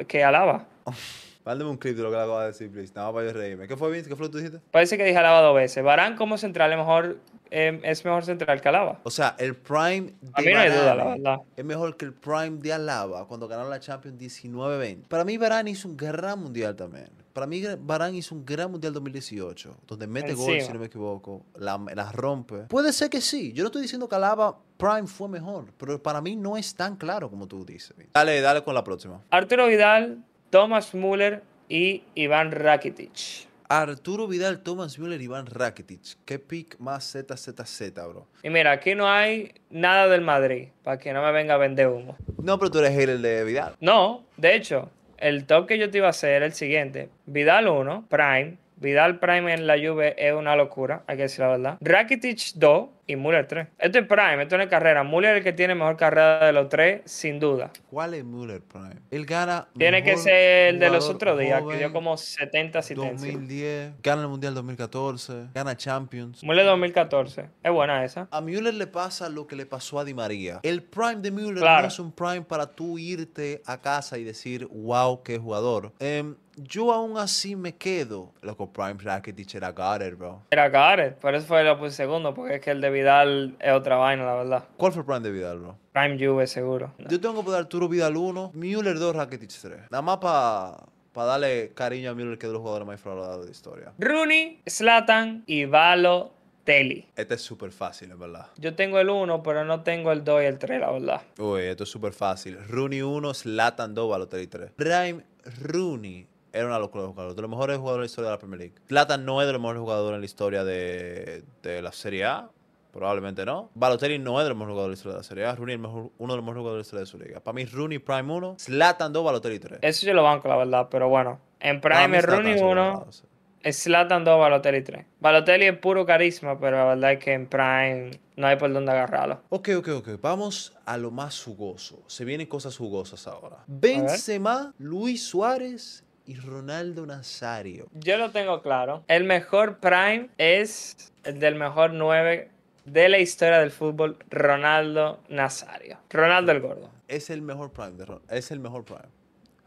que 0.07 0.23
Alaba. 0.23 0.65
Mándame 1.45 1.69
un 1.71 1.77
clip 1.77 1.95
de 1.95 2.03
lo 2.03 2.09
que 2.09 2.15
le 2.17 2.21
acabo 2.21 2.39
de 2.41 2.47
decir, 2.47 2.69
please. 2.71 2.91
Nada 2.93 3.07
más 3.07 3.15
para 3.15 3.27
yo 3.31 3.33
reírme. 3.33 3.67
¿Qué 3.67 3.75
fue, 3.77 3.89
Vince? 3.91 4.09
¿Qué 4.09 4.15
fue 4.15 4.25
lo 4.25 4.29
que 4.29 4.33
tú 4.33 4.37
dijiste? 4.39 4.59
Parece 4.71 4.97
que 4.97 5.03
dije 5.05 5.17
Alaba 5.17 5.41
dos 5.41 5.55
veces. 5.55 5.83
Varane 5.83 6.15
como 6.15 6.37
central 6.37 6.71
es 6.71 6.77
mejor, 6.77 7.17
eh, 7.49 7.79
es 7.83 8.05
mejor 8.05 8.25
central 8.25 8.59
que 8.61 8.69
Alaba. 8.69 8.99
O 9.03 9.09
sea, 9.09 9.35
el 9.39 9.55
Prime 9.55 10.13
de 10.21 10.31
A 10.33 10.41
mí 10.41 10.51
no 10.53 10.59
hay 10.59 10.69
duda, 10.69 10.95
la 10.95 11.05
verdad. 11.05 11.37
es 11.55 11.65
mejor 11.65 11.95
que 11.97 12.05
el 12.05 12.13
Prime 12.13 12.57
de 12.59 12.73
Alaba 12.73 13.27
cuando 13.27 13.47
ganaron 13.47 13.69
la 13.71 13.79
Champions 13.79 14.19
19-20. 14.19 15.07
Para 15.07 15.23
mí, 15.23 15.37
Varane 15.37 15.71
hizo 15.71 15.87
un 15.87 15.95
gran 15.97 16.39
mundial 16.39 16.75
también. 16.75 17.09
Para 17.39 17.47
mí, 17.47 17.63
Varane 17.79 18.17
hizo 18.17 18.35
un 18.35 18.45
gran 18.45 18.69
mundial 18.69 18.91
2018, 18.91 19.77
donde 19.87 20.07
mete 20.07 20.33
gol, 20.33 20.55
Encima. 20.55 20.67
si 20.67 20.73
no 20.73 20.79
me 20.81 20.87
equivoco, 20.87 21.45
la, 21.55 21.79
la 21.95 22.11
rompe. 22.11 22.63
Puede 22.67 22.91
ser 22.91 23.09
que 23.09 23.21
sí. 23.21 23.53
Yo 23.53 23.63
no 23.63 23.67
estoy 23.67 23.81
diciendo 23.81 24.09
que 24.09 24.15
Alaba 24.17 24.59
Prime 24.75 25.07
fue 25.07 25.29
mejor, 25.29 25.71
pero 25.77 26.03
para 26.03 26.19
mí 26.19 26.35
no 26.35 26.57
es 26.57 26.75
tan 26.75 26.97
claro 26.97 27.29
como 27.29 27.47
tú 27.47 27.63
dices. 27.63 27.95
Dale, 28.13 28.41
dale 28.41 28.61
con 28.61 28.73
la 28.73 28.83
próxima. 28.83 29.21
Arturo 29.29 29.67
Vidal, 29.67 30.21
Thomas 30.49 30.93
Müller 30.93 31.41
y 31.69 32.03
Iván 32.13 32.51
Rakitic. 32.51 33.47
Arturo 33.69 34.27
Vidal, 34.27 34.59
Thomas 34.59 34.99
Müller, 34.99 35.21
Iván 35.21 35.45
Rakitic. 35.45 36.17
¿Qué 36.25 36.39
pick 36.39 36.77
más 36.77 37.09
ZZZ, 37.09 37.93
bro? 37.93 38.27
Y 38.43 38.49
mira, 38.49 38.73
aquí 38.73 38.95
no 38.95 39.07
hay 39.07 39.53
nada 39.69 40.09
del 40.09 40.19
Madrid, 40.19 40.67
para 40.83 40.97
que 40.99 41.13
no 41.13 41.21
me 41.21 41.31
venga 41.31 41.53
a 41.53 41.57
vender 41.57 41.87
humo. 41.87 42.17
No, 42.43 42.59
pero 42.59 42.69
tú 42.69 42.79
eres 42.79 42.91
hater 42.91 43.19
de 43.19 43.45
Vidal. 43.45 43.77
No, 43.79 44.25
de 44.35 44.55
hecho, 44.55 44.89
el 45.19 45.45
top 45.45 45.67
que 45.67 45.77
yo 45.77 45.89
te 45.89 45.99
iba 45.99 46.07
a 46.07 46.11
hacer 46.11 46.31
era 46.31 46.45
el 46.45 46.53
siguiente. 46.53 47.09
Vidal 47.25 47.67
1, 47.67 48.05
Prime. 48.09 48.57
Vidal 48.77 49.19
Prime 49.19 49.53
en 49.53 49.67
la 49.67 49.75
Juve 49.77 50.15
es 50.17 50.33
una 50.33 50.55
locura, 50.55 51.03
hay 51.05 51.17
que 51.17 51.23
decir 51.23 51.41
la 51.41 51.49
verdad. 51.49 51.77
Rakitic 51.81 52.53
2 52.55 52.89
y 53.09 53.15
Müller 53.15 53.47
3. 53.47 53.67
Esto 53.79 53.99
es 53.99 54.05
Prime, 54.07 54.43
esto 54.43 54.55
no 54.57 54.63
es 54.63 54.69
carrera. 54.69 55.03
Müller 55.03 55.31
es 55.31 55.37
el 55.39 55.43
que 55.43 55.53
tiene 55.53 55.73
mejor 55.75 55.97
carrera 55.97 56.45
de 56.45 56.53
los 56.53 56.69
tres, 56.69 57.01
sin 57.05 57.39
duda. 57.39 57.71
¿Cuál 57.89 58.13
es 58.13 58.23
Müller 58.23 58.61
Prime? 58.61 58.97
Él 59.09 59.25
gana. 59.25 59.67
Tiene 59.77 60.03
que 60.03 60.15
ser 60.17 60.67
el 60.75 60.79
de 60.79 60.89
los 60.89 61.09
otros 61.09 61.39
días, 61.39 61.63
que 61.67 61.77
dio 61.77 61.91
como 61.91 62.15
70 62.17 62.79
asistencias. 62.79 63.21
2010, 63.33 63.93
gana 64.03 64.21
el 64.21 64.27
Mundial 64.27 64.53
2014, 64.53 65.47
gana 65.53 65.75
Champions. 65.75 66.43
Müller 66.43 66.65
2014. 66.65 67.49
Es 67.63 67.71
buena 67.71 68.03
esa. 68.05 68.27
A 68.31 68.41
Müller 68.41 68.73
le 68.73 68.87
pasa 68.87 69.27
lo 69.29 69.47
que 69.47 69.55
le 69.55 69.65
pasó 69.65 69.99
a 69.99 70.05
Di 70.05 70.13
María. 70.13 70.59
El 70.63 70.83
prime 70.83 71.17
de 71.17 71.31
Müller 71.31 71.57
Claro. 71.59 71.81
no 71.83 71.87
es 71.87 71.99
un 71.99 72.11
prime 72.11 72.41
para 72.43 72.67
tú 72.67 72.99
irte 72.99 73.61
a 73.65 73.81
casa 73.81 74.17
y 74.17 74.23
decir, 74.23 74.67
wow, 74.71 75.23
qué 75.23 75.37
jugador. 75.39 75.91
Em, 75.99 76.35
yo 76.55 76.91
aún 76.91 77.17
así 77.17 77.55
me 77.55 77.75
quedo. 77.75 78.33
Loco, 78.41 78.71
Prime 78.73 78.95
Rakitic 79.01 79.55
era 79.55 79.71
Gareth, 79.71 80.17
bro. 80.17 80.41
Era 80.51 80.67
Gareth, 80.67 81.17
por 81.19 81.33
eso 81.33 81.47
fue 81.47 81.63
lo 81.63 81.79
puse 81.79 81.91
segundo, 81.91 82.33
porque 82.33 82.55
es 82.55 82.61
que 82.61 82.71
el 82.71 82.81
de 82.81 82.89
Vidal 82.99 83.55
es 83.59 83.73
otra 83.73 83.97
vaina, 83.97 84.25
la 84.25 84.35
verdad. 84.35 84.63
¿Cuál 84.77 84.91
fue 84.91 85.01
el 85.01 85.05
prime 85.05 85.21
de 85.21 85.31
Vidal, 85.31 85.59
bro? 85.59 85.77
Prime 85.93 86.17
Juve, 86.17 86.47
seguro. 86.47 86.93
Yo 87.09 87.19
tengo 87.19 87.43
que 87.43 87.51
dar 87.51 87.61
Arturo 87.61 87.87
Vidal 87.87 88.17
1, 88.17 88.51
Müller 88.53 88.99
2, 88.99 89.15
Rakitic 89.15 89.49
3. 89.49 89.91
Nada 89.91 90.01
más 90.01 90.17
para 90.17 91.27
darle 91.27 91.71
cariño 91.73 92.11
a 92.11 92.13
Müller, 92.13 92.37
que 92.37 92.45
es 92.45 92.49
de 92.49 92.53
los 92.53 92.61
jugadores 92.61 92.87
más 92.87 92.95
infravalorados 92.95 93.41
de 93.41 93.45
la 93.45 93.51
historia. 93.51 93.93
Rooney, 93.97 94.61
Slatan 94.65 95.43
y 95.45 95.65
Valo 95.65 96.31
Telly. 96.63 97.07
Este 97.15 97.33
es 97.33 97.41
súper 97.41 97.71
fácil, 97.71 98.11
en 98.11 98.19
verdad. 98.19 98.47
Yo 98.57 98.75
tengo 98.75 98.99
el 98.99 99.09
1, 99.09 99.41
pero 99.43 99.65
no 99.65 99.81
tengo 99.81 100.11
el 100.11 100.23
2 100.23 100.43
y 100.43 100.45
el 100.45 100.59
3, 100.59 100.79
la 100.81 100.91
verdad. 100.91 101.21
Uy, 101.37 101.61
esto 101.63 101.83
es 101.83 101.89
súper 101.89 102.13
fácil. 102.13 102.59
Rooney 102.67 103.01
1, 103.01 103.33
Zlatan 103.33 103.95
2, 103.95 104.09
Balotelli 104.09 104.47
3. 104.47 104.71
Prime 104.75 105.23
Rooney 105.61 106.27
era 106.51 106.65
una 106.67 106.79
locura 106.79 107.03
de 107.03 107.09
jugador. 107.09 107.35
De 107.35 107.41
los 107.41 107.49
mejores 107.49 107.77
jugadores 107.77 108.01
de 108.01 108.01
la 108.01 108.05
historia 108.05 108.29
de 108.29 108.35
la 108.35 108.39
Premier 108.39 108.59
League. 108.59 108.75
Zlatan 108.87 109.25
no 109.25 109.41
es 109.41 109.47
de 109.47 109.53
los 109.53 109.61
mejores 109.61 109.81
jugadores 109.81 110.15
en 110.15 110.21
la 110.21 110.25
historia 110.25 110.63
de, 110.63 111.43
de 111.63 111.81
la 111.81 111.91
Serie 111.91 112.25
A. 112.25 112.49
Probablemente 112.91 113.45
no. 113.45 113.69
Balotelli 113.75 114.17
no 114.19 114.39
es 114.39 114.45
de 114.45 114.49
los 114.49 114.57
mejores 114.57 114.73
jugadores 114.73 115.03
de 115.03 115.09
la 115.09 115.11
historia 115.11 115.13
de 115.13 115.19
la 115.19 115.23
Serie 115.23 115.45
A. 115.45 115.55
Rooney 115.55 115.73
es 115.73 115.77
el 115.77 115.81
mejor- 115.81 116.09
uno 116.17 116.33
de 116.33 116.37
los 116.37 116.43
mejores 116.45 116.59
jugadores 116.61 116.91
de 116.91 116.97
la 116.97 117.01
historia 117.01 117.01
de 117.01 117.05
su 117.05 117.17
liga. 117.19 117.39
Para 117.43 117.53
mí, 117.55 117.65
Rooney 117.65 117.99
Prime 117.99 118.33
1, 118.33 118.55
Zlatan 118.59 119.13
2, 119.13 119.23
Balotelli 119.23 119.59
3. 119.59 119.79
Eso 119.81 120.05
yo 120.07 120.13
lo 120.13 120.23
banco, 120.23 120.47
la 120.47 120.57
verdad, 120.57 120.87
pero 120.89 121.07
bueno. 121.09 121.39
En 121.59 121.81
Prime 121.81 122.17
es 122.17 122.25
Rooney 122.25 122.53
es 122.53 122.61
1, 122.61 122.69
sobrevalorado, 122.69 123.11
sí. 123.11 123.23
Slatan 123.71 124.23
2, 124.23 124.39
Balotelli 124.39 124.81
3. 124.81 125.05
Balotelli 125.19 125.65
es 125.65 125.77
puro 125.77 126.05
carisma, 126.05 126.57
pero 126.59 126.77
la 126.77 126.85
verdad 126.85 127.11
es 127.11 127.19
que 127.19 127.33
en 127.33 127.45
Prime 127.47 128.11
no 128.37 128.47
hay 128.47 128.55
por 128.55 128.71
dónde 128.71 128.91
agarrarlo. 128.91 129.41
Ok, 129.49 129.69
ok, 129.77 129.87
ok. 129.97 130.09
Vamos 130.21 130.73
a 130.85 130.97
lo 130.97 131.11
más 131.11 131.43
jugoso. 131.43 132.01
Se 132.07 132.23
vienen 132.25 132.47
cosas 132.47 132.77
jugosas 132.77 133.27
ahora. 133.27 133.57
Benzema, 133.67 134.73
Luis 134.77 135.27
Suárez 135.27 136.05
y 136.25 136.35
Ronaldo 136.37 137.05
Nazario. 137.05 137.87
Yo 137.93 138.17
lo 138.17 138.31
tengo 138.31 138.61
claro. 138.61 139.03
El 139.07 139.25
mejor 139.25 139.79
Prime 139.79 140.29
es 140.37 141.11
el 141.25 141.39
del 141.39 141.55
mejor 141.55 141.91
9 141.93 142.49
de 142.91 143.09
la 143.09 143.19
historia 143.19 143.59
del 143.59 143.71
fútbol, 143.71 144.17
Ronaldo 144.29 145.19
Nazario. 145.29 145.97
Ronaldo 146.09 146.51
el 146.51 146.59
Gordo. 146.61 146.89
Es 147.07 147.29
el 147.29 147.41
mejor 147.41 147.71
prime. 147.71 147.91
De 147.91 148.05
Ron- 148.05 148.21
es 148.29 148.51
el 148.51 148.59
mejor 148.59 148.83
prime. 148.85 149.01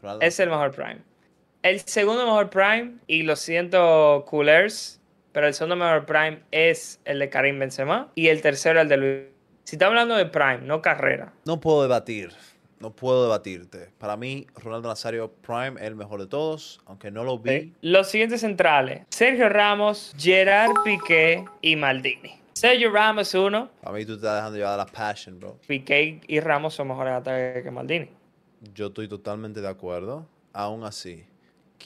Ronaldo. 0.01 0.25
Es 0.25 0.39
el 0.39 0.49
mejor 0.49 0.71
Prime. 0.71 0.97
El 1.61 1.79
segundo 1.79 2.25
mejor 2.25 2.49
Prime, 2.49 2.95
y 3.07 3.23
lo 3.23 3.37
siento, 3.37 4.25
coolers, 4.27 4.99
pero 5.31 5.47
el 5.47 5.53
segundo 5.53 5.77
mejor 5.77 6.05
Prime 6.05 6.41
es 6.51 6.99
el 7.05 7.19
de 7.19 7.29
Karim 7.29 7.57
Benzema 7.57 8.11
y 8.15 8.27
el 8.27 8.41
tercero 8.41 8.81
el 8.81 8.89
de 8.89 8.97
Luis. 8.97 9.21
Si 9.63 9.75
estamos 9.77 9.91
hablando 9.93 10.15
de 10.17 10.25
Prime, 10.25 10.57
no 10.63 10.81
carrera. 10.81 11.31
No 11.45 11.61
puedo 11.61 11.81
debatir. 11.83 12.31
No 12.81 12.91
puedo 12.93 13.23
debatirte. 13.23 13.91
Para 13.97 14.17
mí, 14.17 14.45
Ronaldo 14.55 14.89
Nazario 14.89 15.31
Prime 15.31 15.75
es 15.79 15.83
el 15.87 15.95
mejor 15.95 16.19
de 16.19 16.27
todos. 16.27 16.81
Aunque 16.85 17.11
no 17.11 17.23
lo 17.23 17.39
vi. 17.39 17.73
Los 17.79 18.09
siguientes 18.09 18.41
centrales: 18.41 19.03
Sergio 19.07 19.47
Ramos, 19.47 20.13
Gerard 20.17 20.73
Piqué 20.83 21.45
y 21.61 21.77
Maldini. 21.77 22.41
Sergio 22.53 22.91
Ramos 22.91 23.33
uno, 23.33 23.69
Para 23.81 23.95
mí, 23.95 24.05
tú 24.05 24.13
te 24.13 24.17
estás 24.17 24.35
dejando 24.35 24.57
llevar 24.57 24.73
a 24.73 24.77
la 24.77 24.85
passion, 24.85 25.39
bro. 25.39 25.57
Piqué 25.67 26.21
y 26.27 26.39
Ramos 26.39 26.73
son 26.75 26.87
mejores 26.87 27.13
ataques 27.13 27.63
que 27.63 27.71
Maldini. 27.71 28.09
Yo 28.73 28.87
estoy 28.87 29.07
totalmente 29.07 29.59
de 29.59 29.67
acuerdo. 29.67 30.27
Aún 30.53 30.83
así, 30.83 31.25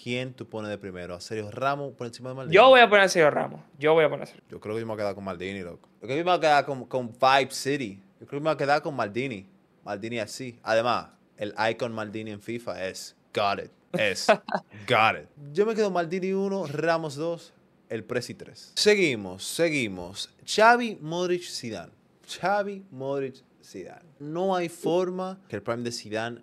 ¿quién 0.04 0.34
tú 0.34 0.48
pones 0.48 0.70
de 0.70 0.78
primero? 0.78 1.16
¿A 1.16 1.22
Sergio 1.22 1.50
Ramos 1.52 1.94
por 1.94 2.06
encima 2.06 2.30
de 2.30 2.36
Maldini? 2.36 2.56
Yo 2.56 2.68
voy 2.68 2.82
a 2.82 2.90
poner 2.90 3.06
a 3.06 3.08
Sergio 3.08 3.32
Ramos. 3.32 3.62
Yo 3.80 3.94
voy 3.94 4.04
a 4.04 4.10
poner 4.10 4.24
a 4.24 4.26
Sergio. 4.28 4.44
Yo 4.50 4.60
creo 4.60 4.76
que 4.76 4.82
yo 4.82 4.86
me 4.86 4.92
voy 4.94 5.00
a 5.00 5.04
quedar 5.04 5.16
con 5.16 5.24
Maldini, 5.24 5.62
loco. 5.62 5.90
Yo 6.02 6.08
creo 6.08 6.10
que 6.10 6.18
yo 6.18 6.26
me 6.26 6.32
voy 6.32 6.38
a 6.38 6.42
quedar 6.42 6.66
con, 6.66 6.86
con 6.86 7.08
Vibe 7.08 7.52
City. 7.52 8.02
Yo 8.20 8.28
creo 8.28 8.40
que 8.40 8.44
me 8.44 8.50
voy 8.50 8.56
a 8.56 8.58
quedar 8.58 8.82
con 8.82 8.96
Maldini. 8.96 9.48
Maldini 9.84 10.20
así. 10.20 10.60
Además, 10.64 11.08
el 11.38 11.56
icon 11.72 11.94
Maldini 11.94 12.32
en 12.32 12.42
FIFA 12.42 12.88
es 12.88 13.16
Got 13.34 13.60
it. 13.60 13.72
Es 13.94 14.28
Got 14.88 15.22
it. 15.22 15.30
Yo 15.54 15.66
me 15.66 15.74
quedo 15.74 15.90
Maldini 15.90 16.34
1, 16.34 16.68
Ramos 16.68 17.16
2, 17.16 17.54
el 17.90 18.04
Presi 18.04 18.34
3. 18.34 18.74
Seguimos, 18.76 19.44
seguimos. 19.44 20.30
Xavi, 20.46 20.98
Modric, 21.02 21.44
Zidane. 21.44 21.92
Xavi, 22.28 22.84
Modric, 22.92 23.44
Zidane. 23.64 24.06
No 24.20 24.56
hay 24.56 24.70
forma 24.70 25.40
que 25.48 25.56
el 25.58 25.62
prime 25.64 25.84
de 25.84 25.92
Zidane 25.92 26.42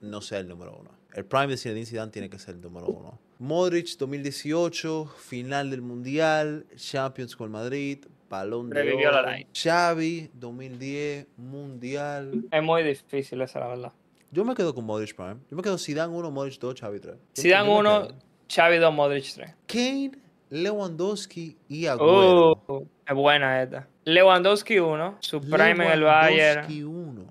no 0.00 0.20
sea 0.20 0.38
el 0.38 0.48
número 0.48 0.76
uno. 0.78 0.90
El 1.14 1.24
prime 1.26 1.48
de 1.48 1.56
Zinedine 1.58 1.84
Zidane 1.86 2.10
tiene 2.10 2.30
que 2.30 2.38
ser 2.38 2.54
el 2.54 2.60
número 2.60 2.86
uno. 2.86 3.18
Modric 3.38 3.98
2018, 3.98 5.06
final 5.18 5.70
del 5.70 5.82
Mundial, 5.82 6.64
Champions 6.76 7.36
con 7.36 7.50
Madrid, 7.50 7.98
Balón 8.30 8.70
de 8.70 8.76
Revivió 8.82 9.10
la 9.10 9.18
Oro. 9.20 9.30
line. 9.32 9.46
Xavi 9.52 10.30
2010, 10.32 11.26
Mundial. 11.36 12.44
Es 12.50 12.62
muy 12.62 12.82
difícil 12.82 13.40
esa, 13.42 13.60
la 13.60 13.66
verdad. 13.68 13.92
Yo 14.30 14.44
me 14.44 14.54
quedo 14.54 14.74
con 14.74 14.86
Modric 14.86 15.14
Prime. 15.14 15.36
Yo 15.50 15.56
me 15.56 15.62
quedo 15.62 15.76
Zidane 15.76 16.14
1, 16.14 16.30
Modric 16.30 16.58
2, 16.58 16.80
Xavi 16.80 17.00
3. 17.00 17.14
Si 17.34 17.50
dan 17.50 17.68
uno, 17.68 18.08
Xavi 18.48 18.78
2, 18.78 18.94
Modric 18.94 19.34
3. 19.34 19.54
Kane, 19.66 20.12
Lewandowski 20.52 21.56
y 21.68 21.86
Agüero. 21.86 22.52
Uh, 22.68 22.86
es 23.06 23.14
buena 23.14 23.62
esta. 23.62 23.88
Lewandowski 24.04 24.78
1, 24.80 25.16
su 25.20 25.40
prime 25.40 25.70
en 25.86 25.92
el 25.92 26.02
Bayern. 26.02 26.36
Lewandowski 26.68 26.82
1. 26.82 27.24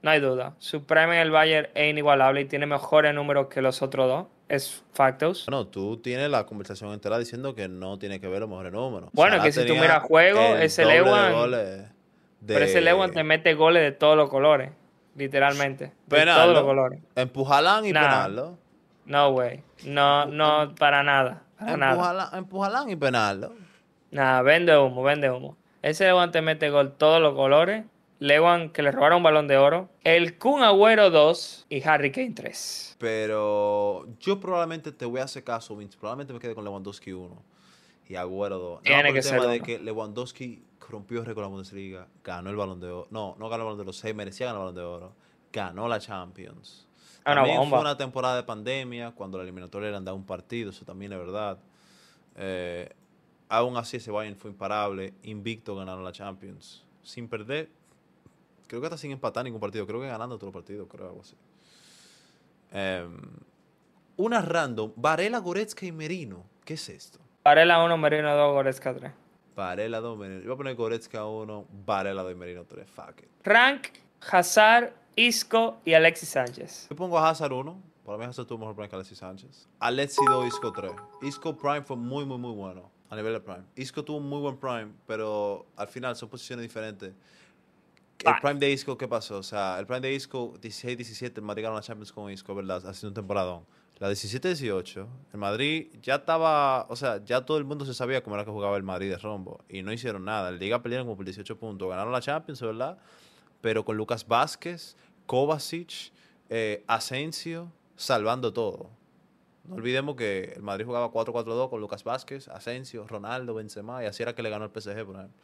No 0.00 0.10
hay 0.10 0.20
duda. 0.20 0.54
Su 0.58 0.84
prime 0.84 1.16
en 1.16 1.20
el 1.22 1.30
Bayern 1.30 1.68
es 1.74 1.90
inigualable 1.90 2.40
y 2.40 2.44
tiene 2.46 2.64
mejores 2.64 3.14
números 3.14 3.48
que 3.48 3.60
los 3.60 3.82
otros 3.82 4.08
dos. 4.08 4.26
Es 4.48 4.82
factos. 4.94 5.44
Bueno, 5.46 5.66
tú 5.66 5.98
tienes 5.98 6.30
la 6.30 6.46
conversación 6.46 6.90
entera 6.94 7.18
diciendo 7.18 7.54
que 7.54 7.68
no 7.68 7.98
tiene 7.98 8.18
que 8.18 8.28
ver 8.28 8.40
los 8.40 8.48
mejores 8.48 8.72
números. 8.72 9.10
Bueno, 9.12 9.32
Salah 9.32 9.44
que 9.44 9.52
si 9.52 9.66
tú 9.66 9.74
miras 9.74 10.02
juego, 10.04 10.40
el 10.40 10.62
ese 10.62 10.86
de 10.86 11.02
Lewan- 11.02 11.32
goles 11.32 11.84
Pero 12.46 12.60
de- 12.60 12.64
ese 12.64 12.80
Lewan 12.80 13.10
te 13.12 13.24
mete 13.24 13.52
goles 13.52 13.82
de 13.82 13.92
todos 13.92 14.16
los 14.16 14.30
colores. 14.30 14.70
Literalmente. 15.16 15.86
De 16.06 16.16
Penal, 16.16 16.40
todos 16.40 16.54
los 16.54 16.62
colores. 16.64 17.00
Empujalán 17.14 17.84
y 17.84 17.92
Nah. 17.92 18.28
No, 19.04 19.32
güey. 19.32 19.62
No, 19.84 20.24
no, 20.26 20.74
para 20.78 21.02
nada. 21.02 21.42
Empujalán, 21.60 22.28
empujalán 22.34 22.90
y 22.90 22.96
penal, 22.96 23.40
¿no? 23.40 23.50
Nada, 24.10 24.42
vende 24.42 24.76
humo, 24.76 25.02
vende 25.02 25.30
humo. 25.30 25.56
Ese 25.82 26.04
Lewan 26.06 26.30
te 26.30 26.42
mete 26.42 26.70
gol 26.70 26.92
todos 26.96 27.20
los 27.20 27.34
colores 27.34 27.84
Lewan, 28.20 28.70
que 28.70 28.82
le 28.82 28.90
robaron 28.90 29.18
un 29.18 29.22
balón 29.22 29.46
de 29.46 29.56
oro, 29.56 29.88
el 30.02 30.38
Kun 30.38 30.62
Agüero 30.62 31.10
2 31.10 31.66
y 31.68 31.82
Harry 31.86 32.10
Kane 32.10 32.32
3. 32.32 32.96
Pero 32.98 34.06
yo 34.18 34.40
probablemente 34.40 34.90
te 34.90 35.04
voy 35.04 35.20
a 35.20 35.24
hacer 35.24 35.44
caso, 35.44 35.76
Vince. 35.76 35.96
Probablemente 35.96 36.32
me 36.32 36.40
quede 36.40 36.54
con 36.54 36.64
Lewandowski 36.64 37.12
1 37.12 37.42
y 38.08 38.16
Agüero 38.16 38.58
2. 38.58 38.82
Tiene 38.82 39.02
no, 39.02 39.08
por 39.08 39.12
que 39.12 39.18
el 39.20 39.34
tema 39.34 39.46
de 39.46 39.60
que 39.60 39.78
Lewandowski 39.78 40.64
rompió 40.88 41.20
el 41.20 41.26
récord 41.26 41.44
de 41.44 41.48
la 41.48 41.54
Bundesliga, 41.54 42.08
ganó 42.24 42.50
el 42.50 42.56
balón 42.56 42.80
de 42.80 42.88
oro. 42.88 43.06
No, 43.10 43.36
no 43.38 43.48
ganó 43.48 43.62
el 43.62 43.66
balón 43.66 43.78
de 43.78 43.82
oro, 43.82 43.92
se 43.92 44.12
merecía 44.14 44.46
ganar 44.46 44.62
el 44.62 44.64
balón 44.64 44.74
de 44.74 44.82
oro. 44.82 45.12
Ganó 45.52 45.86
la 45.86 46.00
Champions. 46.00 46.87
Ah, 47.28 47.32
una 47.32 47.40
También 47.42 47.58
bomba. 47.58 47.76
fue 47.76 47.80
una 47.82 47.96
temporada 47.96 48.36
de 48.36 48.42
pandemia, 48.42 49.10
cuando 49.12 49.36
la 49.36 49.44
eliminatoria 49.44 49.90
eran 49.90 50.04
de 50.04 50.12
un 50.12 50.24
partido, 50.24 50.70
eso 50.70 50.84
también 50.86 51.12
es 51.12 51.18
verdad. 51.18 51.58
Eh, 52.36 52.88
aún 53.50 53.76
así, 53.76 53.98
ese 53.98 54.10
Bayern 54.10 54.36
fue 54.36 54.50
imparable, 54.50 55.12
invicto 55.22 55.76
ganaron 55.76 56.02
la 56.04 56.12
Champions, 56.12 56.86
sin 57.02 57.28
perder. 57.28 57.68
Creo 58.66 58.80
que 58.80 58.86
hasta 58.86 58.96
sin 58.96 59.10
empatar 59.10 59.44
ningún 59.44 59.60
partido, 59.60 59.86
creo 59.86 60.00
que 60.00 60.06
ganando 60.06 60.36
todos 60.38 60.54
los 60.54 60.62
partidos, 60.62 60.88
creo 60.90 61.08
algo 61.08 61.20
así. 61.20 61.36
Em, 62.72 63.16
una 64.16 64.40
random, 64.40 64.92
Varela, 64.96 65.38
Goretzka 65.38 65.84
y 65.86 65.92
Merino. 65.92 66.44
¿Qué 66.64 66.74
es 66.74 66.88
esto? 66.88 67.18
Varela 67.44 67.82
1, 67.84 67.96
Merino 67.98 68.34
2, 68.34 68.52
Goretzka 68.52 68.94
3. 68.94 69.12
Varela 69.54 70.00
2, 70.00 70.18
Merino. 70.18 70.40
Yo 70.40 70.46
voy 70.46 70.54
a 70.54 70.56
poner 70.56 70.74
Goretzka 70.76 71.26
1, 71.26 71.66
Varela 71.86 72.22
2 72.22 72.32
y 72.32 72.34
Merino 72.34 72.64
3. 72.64 72.88
Fuck 72.90 73.20
it. 73.22 73.28
Rank, 73.44 73.88
Hazard, 74.30 74.92
Isco 75.18 75.80
y 75.84 75.94
Alexis 75.94 76.28
Sánchez. 76.28 76.86
Yo 76.88 76.94
pongo 76.94 77.18
a 77.18 77.28
Hazard 77.28 77.52
1. 77.52 77.82
Para 78.04 78.18
mí 78.18 78.24
Hazard 78.24 78.46
tuvo 78.46 78.58
mejor 78.58 78.76
prime 78.76 78.88
que 78.88 78.94
Alexis 78.94 79.18
Sánchez. 79.18 79.68
Alexis 79.80 80.24
2, 80.24 80.46
Isco 80.46 80.72
3. 80.72 80.92
Isco 81.22 81.56
Prime 81.56 81.82
fue 81.82 81.96
muy, 81.96 82.24
muy, 82.24 82.38
muy 82.38 82.54
bueno 82.54 82.88
a 83.10 83.16
nivel 83.16 83.32
de 83.32 83.40
Prime. 83.40 83.64
Isco 83.74 84.04
tuvo 84.04 84.18
un 84.18 84.28
muy 84.28 84.40
buen 84.40 84.56
Prime, 84.58 84.92
pero 85.06 85.66
al 85.76 85.88
final 85.88 86.14
son 86.14 86.28
posiciones 86.28 86.62
diferentes. 86.62 87.12
El. 88.24 88.34
Prime 88.40 88.60
de 88.60 88.70
Isco, 88.70 88.96
¿qué 88.96 89.08
pasó? 89.08 89.38
O 89.38 89.42
sea, 89.42 89.78
el 89.80 89.86
Prime 89.86 90.00
de 90.00 90.12
Isco, 90.12 90.54
16-17, 90.60 91.36
el 91.36 91.42
Madrid 91.42 91.64
ganó 91.64 91.74
la 91.74 91.82
Champions 91.82 92.12
con 92.12 92.30
Isco, 92.30 92.54
¿verdad? 92.54 92.76
Haciendo 92.86 93.08
un 93.08 93.14
temporadón. 93.14 93.64
La 93.98 94.08
17-18, 94.10 95.06
el 95.32 95.38
Madrid 95.38 95.88
ya 96.00 96.16
estaba, 96.16 96.86
o 96.88 96.94
sea, 96.94 97.24
ya 97.24 97.44
todo 97.44 97.58
el 97.58 97.64
mundo 97.64 97.84
se 97.84 97.92
sabía 97.92 98.22
cómo 98.22 98.36
era 98.36 98.44
que 98.44 98.52
jugaba 98.52 98.76
el 98.76 98.84
Madrid 98.84 99.10
de 99.10 99.18
rombo. 99.18 99.64
Y 99.68 99.82
no 99.82 99.92
hicieron 99.92 100.24
nada. 100.24 100.50
El 100.50 100.60
Liga 100.60 100.80
pelearon 100.80 101.08
como 101.08 101.16
por 101.16 101.24
18 101.24 101.58
puntos. 101.58 101.88
Ganaron 101.88 102.12
la 102.12 102.20
Champions, 102.20 102.60
¿verdad? 102.60 102.98
Pero 103.60 103.84
con 103.84 103.96
Lucas 103.96 104.26
Vázquez, 104.26 104.96
Kovacic, 105.28 106.10
eh, 106.48 106.82
Asensio, 106.86 107.70
salvando 107.96 108.52
todo. 108.52 108.88
No 109.64 109.74
olvidemos 109.76 110.16
que 110.16 110.54
el 110.56 110.62
Madrid 110.62 110.86
jugaba 110.86 111.12
4-4-2 111.12 111.68
con 111.68 111.82
Lucas 111.82 112.02
Vázquez, 112.02 112.48
Asensio, 112.48 113.06
Ronaldo, 113.06 113.52
Benzema, 113.52 114.02
y 114.02 114.06
así 114.06 114.22
era 114.22 114.34
que 114.34 114.42
le 114.42 114.48
ganó 114.48 114.64
el 114.64 114.70
PSG, 114.70 115.04
por 115.04 115.16
ejemplo. 115.16 115.36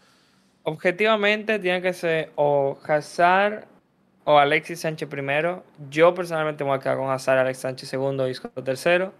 Objetivamente 0.62 1.59
tiene 1.59 1.83
que 1.83 1.92
ser 1.92 2.33
o 2.37 2.79
Hazard 2.83 3.66
o 4.25 4.38
Alexis 4.38 4.81
Sánchez 4.81 5.07
primero. 5.07 5.62
Yo 5.90 6.14
personalmente 6.14 6.64
me 6.64 6.70
voy 6.70 6.79
a 6.79 6.81
quedar 6.81 6.97
con 6.97 7.11
Hazard, 7.11 7.40
Alexis 7.40 7.61
Sánchez 7.61 7.90
segundo, 7.90 8.27
Isco 8.27 8.49
tercero. 8.49 9.12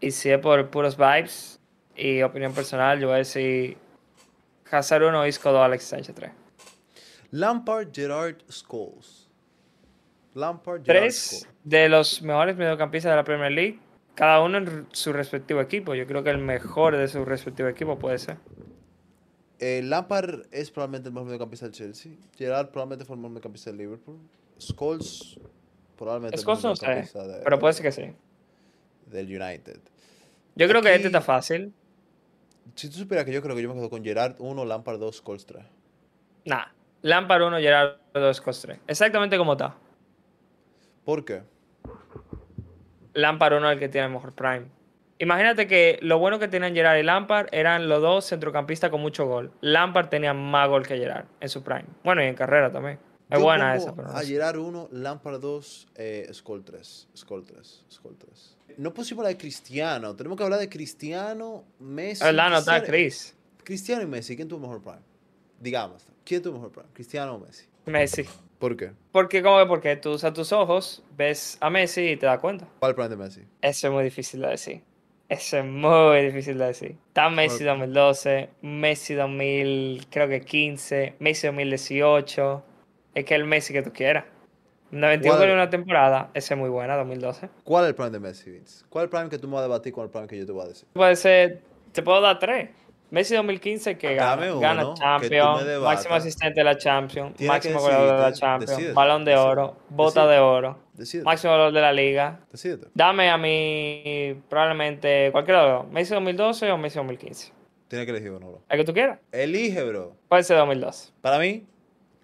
Y 0.00 0.12
si 0.12 0.30
es 0.30 0.38
por 0.38 0.70
puros 0.70 0.96
vibes 0.96 1.58
y 1.96 2.22
opinión 2.22 2.52
personal, 2.52 3.00
yo 3.00 3.08
voy 3.08 3.16
a 3.16 3.18
decir 3.18 3.76
Hazard 4.70 5.02
1, 5.02 5.26
Isco 5.26 5.50
2, 5.50 5.60
Alexis 5.60 5.88
Sánchez 5.88 6.14
3. 6.14 6.30
Lampard, 7.32 7.88
Gerard, 7.92 8.36
Scholes. 8.48 9.25
Lampard, 10.36 10.82
Tres 10.82 11.48
de 11.64 11.88
los 11.88 12.20
mejores 12.22 12.56
mediocampistas 12.56 13.10
de 13.10 13.16
la 13.16 13.24
Premier 13.24 13.50
League, 13.52 13.78
cada 14.14 14.42
uno 14.42 14.58
en 14.58 14.86
su 14.92 15.12
respectivo 15.12 15.60
equipo. 15.60 15.94
Yo 15.94 16.06
creo 16.06 16.22
que 16.22 16.30
el 16.30 16.38
mejor 16.38 16.96
de 16.96 17.08
su 17.08 17.24
respectivo 17.24 17.68
equipo 17.68 17.98
puede 17.98 18.18
ser. 18.18 18.36
Eh, 19.58 19.80
Lampard 19.82 20.42
es 20.52 20.70
probablemente 20.70 21.08
el 21.08 21.14
mejor 21.14 21.26
mediocampista 21.26 21.64
del 21.66 21.74
Chelsea. 21.74 22.12
Gerard 22.36 22.68
probablemente 22.68 23.06
fue 23.06 23.14
el 23.16 23.20
mejor 23.20 23.30
mediocampista 23.32 23.70
del 23.70 23.78
Liverpool. 23.78 24.18
Scholes 24.60 25.38
probablemente 25.96 26.36
Scholes 26.36 26.58
el 26.60 26.62
no 26.64 26.70
mejor 26.72 26.76
sé, 26.76 26.86
mediocampista 26.86 27.26
de- 27.26 27.42
pero 27.44 27.58
puede 27.58 27.72
ser 27.72 27.82
que 27.84 27.92
sí. 27.92 28.12
del 29.06 29.26
United. 29.26 29.80
Yo 30.54 30.68
creo 30.68 30.82
que 30.82 30.94
este 30.94 31.06
está 31.06 31.20
fácil. 31.22 31.72
Si 32.74 32.90
tú 32.90 32.96
supieras 32.98 33.24
que 33.24 33.32
yo 33.32 33.40
creo 33.40 33.56
que 33.56 33.62
yo 33.62 33.68
me 33.70 33.74
quedo 33.76 33.88
con 33.88 34.04
Gerard 34.04 34.34
1, 34.38 34.64
Lampard 34.66 34.98
2, 34.98 35.16
Scholes 35.16 35.46
3. 35.46 35.64
Nah. 36.44 36.64
Lampard 37.02 37.42
1, 37.42 37.58
Gerard 37.58 37.96
2, 38.12 38.36
Scholes 38.36 38.60
3. 38.60 38.78
Exactamente 38.86 39.38
como 39.38 39.52
está. 39.52 39.76
¿Por 41.06 41.24
qué? 41.24 41.42
Lampard 43.14 43.54
1 43.56 43.68
es 43.70 43.74
el 43.74 43.78
que 43.78 43.88
tiene 43.88 44.08
el 44.08 44.12
mejor 44.12 44.32
prime. 44.34 44.66
Imagínate 45.18 45.66
que 45.66 45.98
lo 46.02 46.18
bueno 46.18 46.38
que 46.40 46.48
tenían 46.48 46.74
Gerard 46.74 46.98
y 46.98 47.02
Lampard 47.04 47.46
eran 47.52 47.88
los 47.88 48.02
dos 48.02 48.26
centrocampistas 48.28 48.90
con 48.90 49.00
mucho 49.00 49.24
gol. 49.26 49.52
Lampard 49.60 50.08
tenía 50.08 50.34
más 50.34 50.68
gol 50.68 50.84
que 50.86 50.98
Gerard 50.98 51.26
en 51.40 51.48
su 51.48 51.62
prime. 51.62 51.84
Bueno, 52.04 52.22
y 52.22 52.26
en 52.26 52.34
carrera 52.34 52.70
también. 52.70 52.98
Es 53.30 53.38
Yo 53.38 53.44
buena 53.44 53.74
esa, 53.76 53.94
pero 53.94 54.08
no 54.08 54.14
A 54.14 54.20
sé. 54.22 54.26
Gerard 54.26 54.58
1, 54.58 54.88
Lampard 54.92 55.40
2, 55.40 55.88
eh, 55.94 56.28
Scholes 56.32 56.64
3. 56.66 57.08
Scholes 57.16 57.46
3. 57.46 57.84
Scholes 57.88 58.18
3. 58.18 58.56
No 58.78 58.92
pusimos 58.92 59.22
la 59.22 59.28
de 59.28 59.38
Cristiano. 59.38 60.14
Tenemos 60.16 60.36
que 60.36 60.44
hablar 60.44 60.58
de 60.58 60.68
Cristiano, 60.68 61.64
Messi. 61.78 62.22
No 62.24 62.30
está 62.30 62.50
Cristiano- 62.82 62.84
Chris. 62.86 63.36
Cristiano 63.64 64.02
y 64.02 64.06
Messi, 64.06 64.36
¿quién 64.36 64.48
tuvo 64.48 64.60
mejor 64.60 64.82
prime? 64.82 64.98
Digamos, 65.60 66.04
¿quién 66.24 66.42
tuvo 66.42 66.54
mejor 66.54 66.72
prime? 66.72 66.88
¿Cristiano 66.92 67.34
o 67.36 67.38
Messi? 67.38 67.66
Messi. 67.86 68.24
¿Por 68.58 68.76
qué? 68.76 68.92
Porque, 69.12 69.42
¿cómo 69.42 69.58
que? 69.58 69.66
Porque 69.66 69.96
tú 69.96 70.12
usas 70.12 70.32
tus 70.32 70.52
ojos, 70.52 71.02
ves 71.16 71.58
a 71.60 71.68
Messi 71.70 72.02
y 72.10 72.16
te 72.16 72.26
das 72.26 72.38
cuenta. 72.40 72.66
¿Cuál 72.78 72.94
prime 72.94 73.10
de 73.10 73.16
Messi? 73.16 73.42
Eso 73.60 73.88
es 73.88 73.92
muy 73.92 74.04
difícil 74.04 74.40
de 74.40 74.48
decir. 74.48 74.82
Eso 75.28 75.58
es 75.58 75.64
muy 75.64 76.22
difícil 76.24 76.56
de 76.58 76.66
decir. 76.66 76.96
Está 77.08 77.28
Messi 77.28 77.64
Ok. 77.64 77.70
2012, 77.70 78.48
Messi 78.62 79.14
2000, 79.14 80.06
creo 80.10 80.28
que 80.28 80.40
15, 80.40 81.16
Messi 81.18 81.46
2018. 81.48 82.62
Es 83.14 83.24
que 83.24 83.34
el 83.34 83.44
Messi 83.44 83.72
que 83.72 83.82
tú 83.82 83.92
quieras. 83.92 84.24
91 84.92 85.20
¿Cuál? 85.22 85.38
goles 85.38 85.48
en 85.52 85.54
una 85.58 85.68
temporada, 85.70 86.30
ese 86.32 86.54
es 86.54 86.60
muy 86.60 86.70
buena, 86.70 86.96
2012. 86.96 87.48
¿Cuál 87.64 87.84
es 87.84 87.88
el 87.90 87.94
prime 87.96 88.10
de 88.10 88.20
Messi, 88.20 88.50
Vince? 88.50 88.84
¿Cuál 88.88 89.02
es 89.04 89.06
el 89.06 89.10
prime 89.10 89.28
que 89.30 89.38
tú 89.38 89.48
me 89.48 89.54
vas 89.54 89.60
a 89.60 89.64
debatir 89.64 89.92
con 89.92 90.04
el 90.04 90.10
prime 90.10 90.28
que 90.28 90.38
yo 90.38 90.46
te 90.46 90.52
voy 90.52 90.64
a 90.64 90.68
decir? 90.68 90.86
Puede 90.92 91.16
ser, 91.16 91.60
te 91.92 92.02
puedo 92.02 92.20
dar 92.20 92.38
tres. 92.38 92.70
Messi 93.10 93.34
2015 93.34 93.96
que 93.98 94.14
gana, 94.16 94.50
uno, 94.52 94.60
gana 94.60 94.82
que 94.94 95.00
Champions, 95.00 95.64
debatas. 95.64 95.94
máximo 95.96 96.14
asistente 96.16 96.60
de 96.60 96.64
la 96.64 96.76
Champions, 96.76 97.34
Tienes 97.36 97.54
máximo 97.54 97.76
que 97.78 97.82
goleador 97.84 98.16
de 98.16 98.22
la 98.22 98.32
Champions, 98.32 98.70
decídete, 98.70 98.92
balón 98.94 99.24
de 99.24 99.30
decídete, 99.30 99.50
oro, 99.50 99.76
bota 99.90 100.20
decídete. 100.26 100.34
de 100.34 100.40
oro, 100.40 100.78
máximo 101.24 101.52
goleador 101.52 101.72
de 101.72 101.80
la 101.80 101.92
liga. 101.92 102.40
Dame 102.94 103.30
a 103.30 103.38
mí 103.38 104.42
probablemente 104.48 105.28
cualquiera 105.32 105.64
de 105.64 105.72
los 105.74 105.88
Messi 105.90 106.14
2012 106.14 106.70
o 106.72 106.78
Messi 106.78 106.96
2015. 106.98 107.52
Tienes 107.88 108.06
que 108.06 108.10
elegir 108.10 108.32
uno, 108.32 108.48
bro. 108.50 108.62
El 108.68 108.78
que 108.78 108.84
tú 108.84 108.92
quieras. 108.92 109.20
Elige, 109.30 109.84
bro. 109.84 110.16
Puede 110.28 110.42
ser 110.42 110.56
2012. 110.56 111.12
Para 111.20 111.38
mí, 111.38 111.64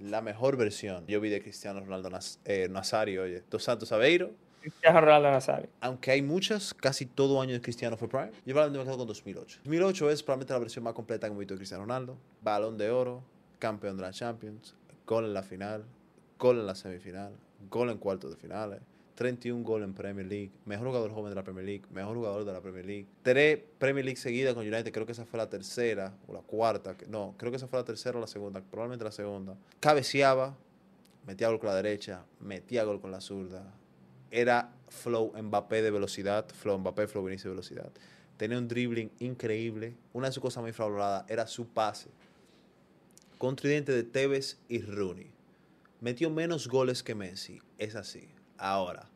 la 0.01 0.21
mejor 0.21 0.57
versión. 0.57 1.07
Yo 1.07 1.21
vi 1.21 1.31
de 1.31 1.40
Cristiano 1.40 1.79
Ronaldo 1.79 2.11
Naz- 2.11 2.40
eh, 2.45 2.66
Nazario, 2.68 3.23
oye. 3.23 3.42
Dos 3.49 3.62
Santos 3.62 3.92
Aveiro. 3.92 4.33
Cristiano 4.62 5.01
Ronaldo 5.01 5.31
Nazario. 5.31 5.68
Aunque 5.81 6.12
hay 6.12 6.22
muchas, 6.22 6.72
casi 6.72 7.05
todo 7.05 7.42
año 7.42 7.53
de 7.53 7.61
Cristiano 7.61 7.96
fue 7.96 8.09
Prime. 8.09 8.31
Yo 8.46 8.55
probablemente 8.55 8.79
me 8.79 8.85
quedo 8.85 8.98
con 8.98 9.09
2008. 9.09 9.61
2008 9.64 10.11
es 10.11 10.22
probablemente 10.22 10.53
la 10.53 10.59
versión 10.61 10.85
más 10.85 10.94
completa 10.94 11.27
que 11.27 11.33
hemos 11.33 11.40
visto 11.40 11.55
de 11.55 11.59
Cristiano 11.59 11.83
Ronaldo. 11.83 12.16
Balón 12.42 12.79
de 12.79 12.90
oro, 12.90 13.22
campeón 13.59 13.96
de 13.96 14.03
la 14.03 14.12
Champions, 14.12 14.75
gol 15.07 15.25
en 15.25 15.35
la 15.35 15.42
final, 15.42 15.85
gol 16.38 16.61
en 16.61 16.66
la 16.66 16.75
semifinal, 16.75 17.33
gol 17.68 17.90
en 17.90 17.98
cuartos 17.98 18.31
de 18.31 18.37
finales, 18.37 18.81
31 19.14 19.62
gol 19.64 19.83
en 19.83 19.94
Premier 19.94 20.27
League, 20.27 20.53
mejor 20.64 20.87
jugador 20.87 21.12
joven 21.12 21.31
de 21.31 21.35
la 21.35 21.44
Premier 21.44 21.64
League, 21.64 21.85
mejor 21.90 22.16
jugador 22.16 22.44
de 22.44 22.53
la 22.53 22.61
Premier 22.61 22.87
League. 22.87 23.07
Tres 23.22 23.61
Premier 23.79 24.05
League 24.05 24.16
seguidas 24.16 24.55
con 24.55 24.66
United, 24.66 24.92
creo 24.92 25.07
que 25.07 25.12
esa 25.12 25.25
fue 25.25 25.38
la 25.38 25.48
tercera 25.48 26.14
o 26.27 26.33
la 26.33 26.40
cuarta. 26.40 26.96
No, 27.09 27.35
creo 27.37 27.51
que 27.51 27.57
esa 27.57 27.66
fue 27.66 27.79
la 27.79 27.85
tercera 27.85 28.16
o 28.18 28.20
la 28.20 28.27
segunda, 28.27 28.61
probablemente 28.61 29.05
la 29.05 29.12
segunda. 29.12 29.57
Cabeceaba, 29.81 30.57
metía 31.27 31.48
gol 31.48 31.59
con 31.59 31.68
la 31.68 31.77
derecha, 31.77 32.25
metía 32.40 32.85
gol 32.85 33.01
con 33.01 33.11
la 33.11 33.20
zurda. 33.20 33.72
Era 34.33 34.73
flow 34.88 35.33
Mbappé 35.40 35.83
de 35.83 35.90
velocidad, 35.90 36.49
flow 36.49 36.79
Mbappé, 36.79 37.07
flow 37.07 37.23
Vinicius 37.23 37.45
de 37.45 37.51
velocidad. 37.51 37.92
Tenía 38.38 38.57
un 38.59 38.66
dribbling 38.66 39.12
increíble. 39.21 39.95
Una 40.14 40.29
de 40.29 40.33
sus 40.33 40.42
cosas 40.42 40.62
muy 40.62 40.71
infravaloradas 40.71 41.25
era 41.29 41.47
su 41.47 41.68
pase. 41.68 42.09
Con 43.37 43.57
tridente 43.57 43.92
de 43.92 44.03
Tevez 44.05 44.59
y 44.68 44.81
Rooney. 44.81 45.31
Metió 46.01 46.31
menos 46.31 46.66
goles 46.66 47.03
que 47.03 47.14
Messi. 47.14 47.61
Es 47.77 47.95
así. 47.95 48.29
Ahora, 48.57 49.09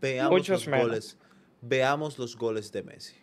veamos 0.00 0.32
Muchos 0.32 0.60
los 0.62 0.68
menos. 0.68 0.86
goles. 0.86 1.16
Veamos 1.60 2.18
los 2.18 2.36
goles 2.36 2.72
de 2.72 2.82
Messi. 2.82 3.14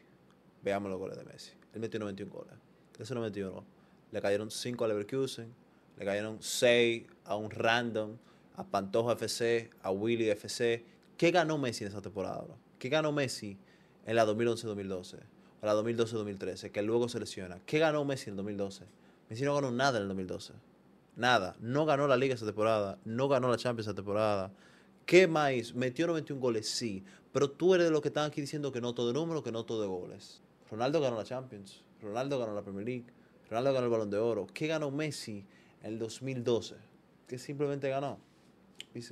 Veamos 0.62 0.92
los 0.92 1.00
goles 1.00 1.18
de 1.18 1.26
Messi. 1.26 1.54
Él 1.74 1.82
metió 1.82 2.00
91 2.00 2.32
goles. 2.32 2.54
De 2.96 3.04
esos 3.04 3.16
91, 3.16 3.66
le 4.12 4.22
cayeron 4.22 4.52
5 4.52 4.86
a 4.86 4.88
Leverkusen, 4.88 5.54
le 5.98 6.06
cayeron 6.06 6.38
6 6.42 7.06
a 7.26 7.36
un 7.36 7.50
random, 7.50 8.18
a 8.56 8.64
Pantoja 8.66 9.14
FC, 9.14 9.70
a 9.82 9.92
Willy 9.92 10.30
FC. 10.30 10.86
¿Qué 11.20 11.32
ganó 11.32 11.58
Messi 11.58 11.84
en 11.84 11.90
esa 11.90 12.02
temporada? 12.02 12.40
bro? 12.44 12.56
¿Qué 12.80 12.88
ganó 12.88 13.12
Messi 13.12 13.58
en 14.06 14.16
la 14.16 14.26
2011-2012? 14.26 15.18
O 15.62 15.66
la 15.66 15.76
2012-2013, 15.76 16.72
que 16.72 16.82
luego 16.82 17.10
se 17.10 17.20
lesiona. 17.20 17.60
¿Qué 17.66 17.78
ganó 17.78 18.06
Messi 18.06 18.30
en 18.30 18.36
el 18.36 18.38
2012? 18.38 18.86
Messi 19.30 19.44
no 19.44 19.54
ganó 19.54 19.70
nada 19.70 19.98
en 19.98 20.04
el 20.04 20.08
2012. 20.08 20.54
Nada. 21.18 21.58
No 21.60 21.86
ganó 21.86 22.08
la 22.08 22.16
liga 22.16 22.36
esa 22.36 22.46
temporada. 22.46 23.00
No 23.04 23.28
ganó 23.28 23.50
la 23.50 23.58
Champions 23.58 23.88
esa 23.88 23.96
temporada. 23.96 24.54
¿Qué 25.06 25.28
más? 25.28 25.74
Metió 25.76 26.08
91 26.08 26.40
goles, 26.40 26.70
sí. 26.70 27.04
Pero 27.34 27.52
tú 27.52 27.76
eres 27.76 27.88
de 27.88 27.92
los 27.92 28.02
que 28.02 28.08
están 28.08 28.28
aquí 28.28 28.40
diciendo 28.40 28.72
que 28.72 28.80
no 28.80 28.94
todo 28.94 29.08
de 29.08 29.14
número, 29.14 29.44
que 29.44 29.52
no 29.52 29.66
todo 29.66 29.82
de 29.82 29.90
goles. 29.90 30.42
Ronaldo 30.72 31.02
ganó 31.02 31.18
la 31.18 31.26
Champions. 31.26 31.84
Ronaldo 32.02 32.40
ganó 32.40 32.56
la 32.56 32.62
Premier 32.62 32.86
League. 32.86 33.06
Ronaldo 33.50 33.74
ganó 33.74 33.86
el 33.88 33.92
Balón 33.92 34.10
de 34.10 34.20
Oro. 34.20 34.48
¿Qué 34.54 34.68
ganó 34.68 34.90
Messi 34.90 35.44
en 35.84 35.92
el 35.92 36.00
2012? 36.00 36.76
que 37.28 37.38
simplemente 37.38 37.90
ganó. 37.90 38.18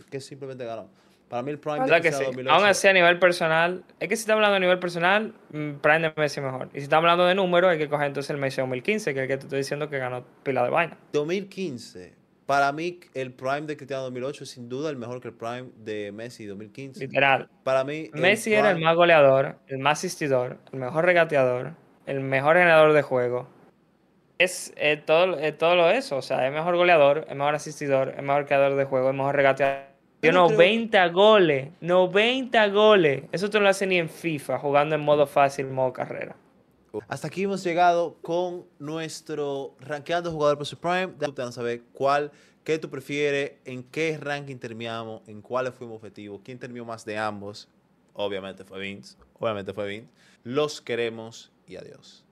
Que 0.09 0.21
simplemente 0.21 0.63
ganó. 0.63 0.89
Para 1.29 1.43
mí 1.43 1.51
el 1.51 1.59
Prime 1.59 1.79
de 1.79 1.83
¿Verdad 1.85 2.01
que 2.01 2.11
sí? 2.11 2.17
Cristiano 2.17 2.37
2008 2.37 2.55
Aún 2.55 2.65
así, 2.65 2.87
a 2.87 2.93
nivel 2.93 3.19
personal, 3.19 3.83
es 3.99 4.07
que 4.07 4.15
si 4.15 4.21
estamos 4.21 4.37
hablando 4.37 4.55
a 4.55 4.59
nivel 4.59 4.79
personal, 4.79 5.33
mm, 5.51 5.73
Prime 5.81 5.99
de 5.99 6.13
Messi 6.15 6.39
es 6.39 6.45
mejor. 6.45 6.69
Y 6.73 6.77
si 6.77 6.83
estamos 6.83 7.03
hablando 7.03 7.25
de 7.25 7.35
números, 7.35 7.71
hay 7.71 7.77
que 7.77 7.89
coger 7.89 8.07
entonces 8.07 8.29
el 8.29 8.37
Messi 8.37 8.61
2015, 8.61 9.13
que 9.13 9.19
es 9.19 9.23
el 9.23 9.27
que 9.27 9.37
te 9.37 9.43
estoy 9.43 9.57
diciendo 9.59 9.89
que 9.89 9.97
ganó 9.97 10.23
pila 10.43 10.63
de 10.63 10.69
vaina. 10.69 10.97
2015. 11.11 12.15
Para 12.45 12.71
mí 12.71 13.01
el 13.13 13.33
Prime 13.33 13.63
de 13.63 13.75
Cristiano 13.75 14.03
2008 14.03 14.45
es 14.45 14.49
sin 14.51 14.69
duda 14.69 14.89
el 14.89 14.95
mejor 14.95 15.19
que 15.19 15.27
el 15.27 15.33
Prime 15.33 15.69
de 15.79 16.13
Messi 16.13 16.45
2015. 16.45 17.01
Literal. 17.01 17.49
Para 17.63 17.83
mí 17.83 18.09
Messi 18.13 18.53
era 18.53 18.71
el 18.71 18.79
más 18.79 18.95
goleador, 18.95 19.57
el 19.67 19.79
más 19.79 19.99
asistidor, 19.99 20.57
el 20.71 20.79
mejor 20.79 21.03
regateador, 21.03 21.73
el 22.05 22.21
mejor 22.21 22.55
generador 22.55 22.93
de 22.93 23.01
juego. 23.01 23.49
Es, 24.37 24.71
eh, 24.77 24.95
todo, 24.95 25.37
eh, 25.37 25.51
todo 25.51 25.75
lo 25.75 25.89
eso. 25.89 26.15
O 26.15 26.21
sea, 26.21 26.47
es 26.47 26.53
mejor 26.53 26.77
goleador, 26.77 27.25
es 27.27 27.35
mejor 27.35 27.53
asistidor, 27.53 28.13
es 28.15 28.23
mejor 28.23 28.45
creador 28.45 28.75
de 28.75 28.85
juego, 28.85 29.09
es 29.09 29.15
mejor 29.15 29.35
regateador. 29.35 29.86
Dio 30.31 30.33
Yo 30.33 30.39
no 30.41 30.47
creo- 30.47 30.57
90 30.57 31.07
goles, 31.09 31.69
90 31.81 32.67
goles. 32.69 33.23
Eso 33.31 33.49
tú 33.49 33.57
no 33.57 33.63
lo 33.63 33.69
haces 33.69 33.87
ni 33.87 33.97
en 33.97 34.09
FIFA, 34.09 34.59
jugando 34.59 34.95
en 34.95 35.01
modo 35.01 35.27
fácil, 35.27 35.67
modo 35.67 35.93
carrera. 35.93 36.35
Hasta 37.07 37.27
aquí 37.27 37.43
hemos 37.43 37.63
llegado 37.63 38.15
con 38.21 38.65
nuestro 38.79 39.75
rankeando 39.79 40.31
jugador 40.31 40.57
por 40.57 40.65
su 40.65 40.77
Prime. 40.79 41.07
Te 41.19 41.27
van 41.27 41.49
a 41.49 41.51
saber 41.51 41.83
cuál, 41.93 42.31
qué 42.63 42.79
tú 42.79 42.89
prefieres, 42.89 43.53
en 43.65 43.83
qué 43.83 44.17
ranking 44.19 44.57
terminamos, 44.57 45.21
en 45.27 45.41
cuáles 45.41 45.73
fuimos 45.75 45.97
objetivos, 45.97 46.41
quién 46.43 46.57
terminó 46.57 46.85
más 46.85 47.05
de 47.05 47.17
ambos. 47.17 47.69
Obviamente 48.13 48.63
fue 48.63 48.79
Vince, 48.79 49.15
obviamente 49.39 49.73
fue 49.73 49.87
Vince. 49.87 50.09
Los 50.43 50.81
queremos 50.81 51.51
y 51.67 51.75
adiós. 51.75 52.25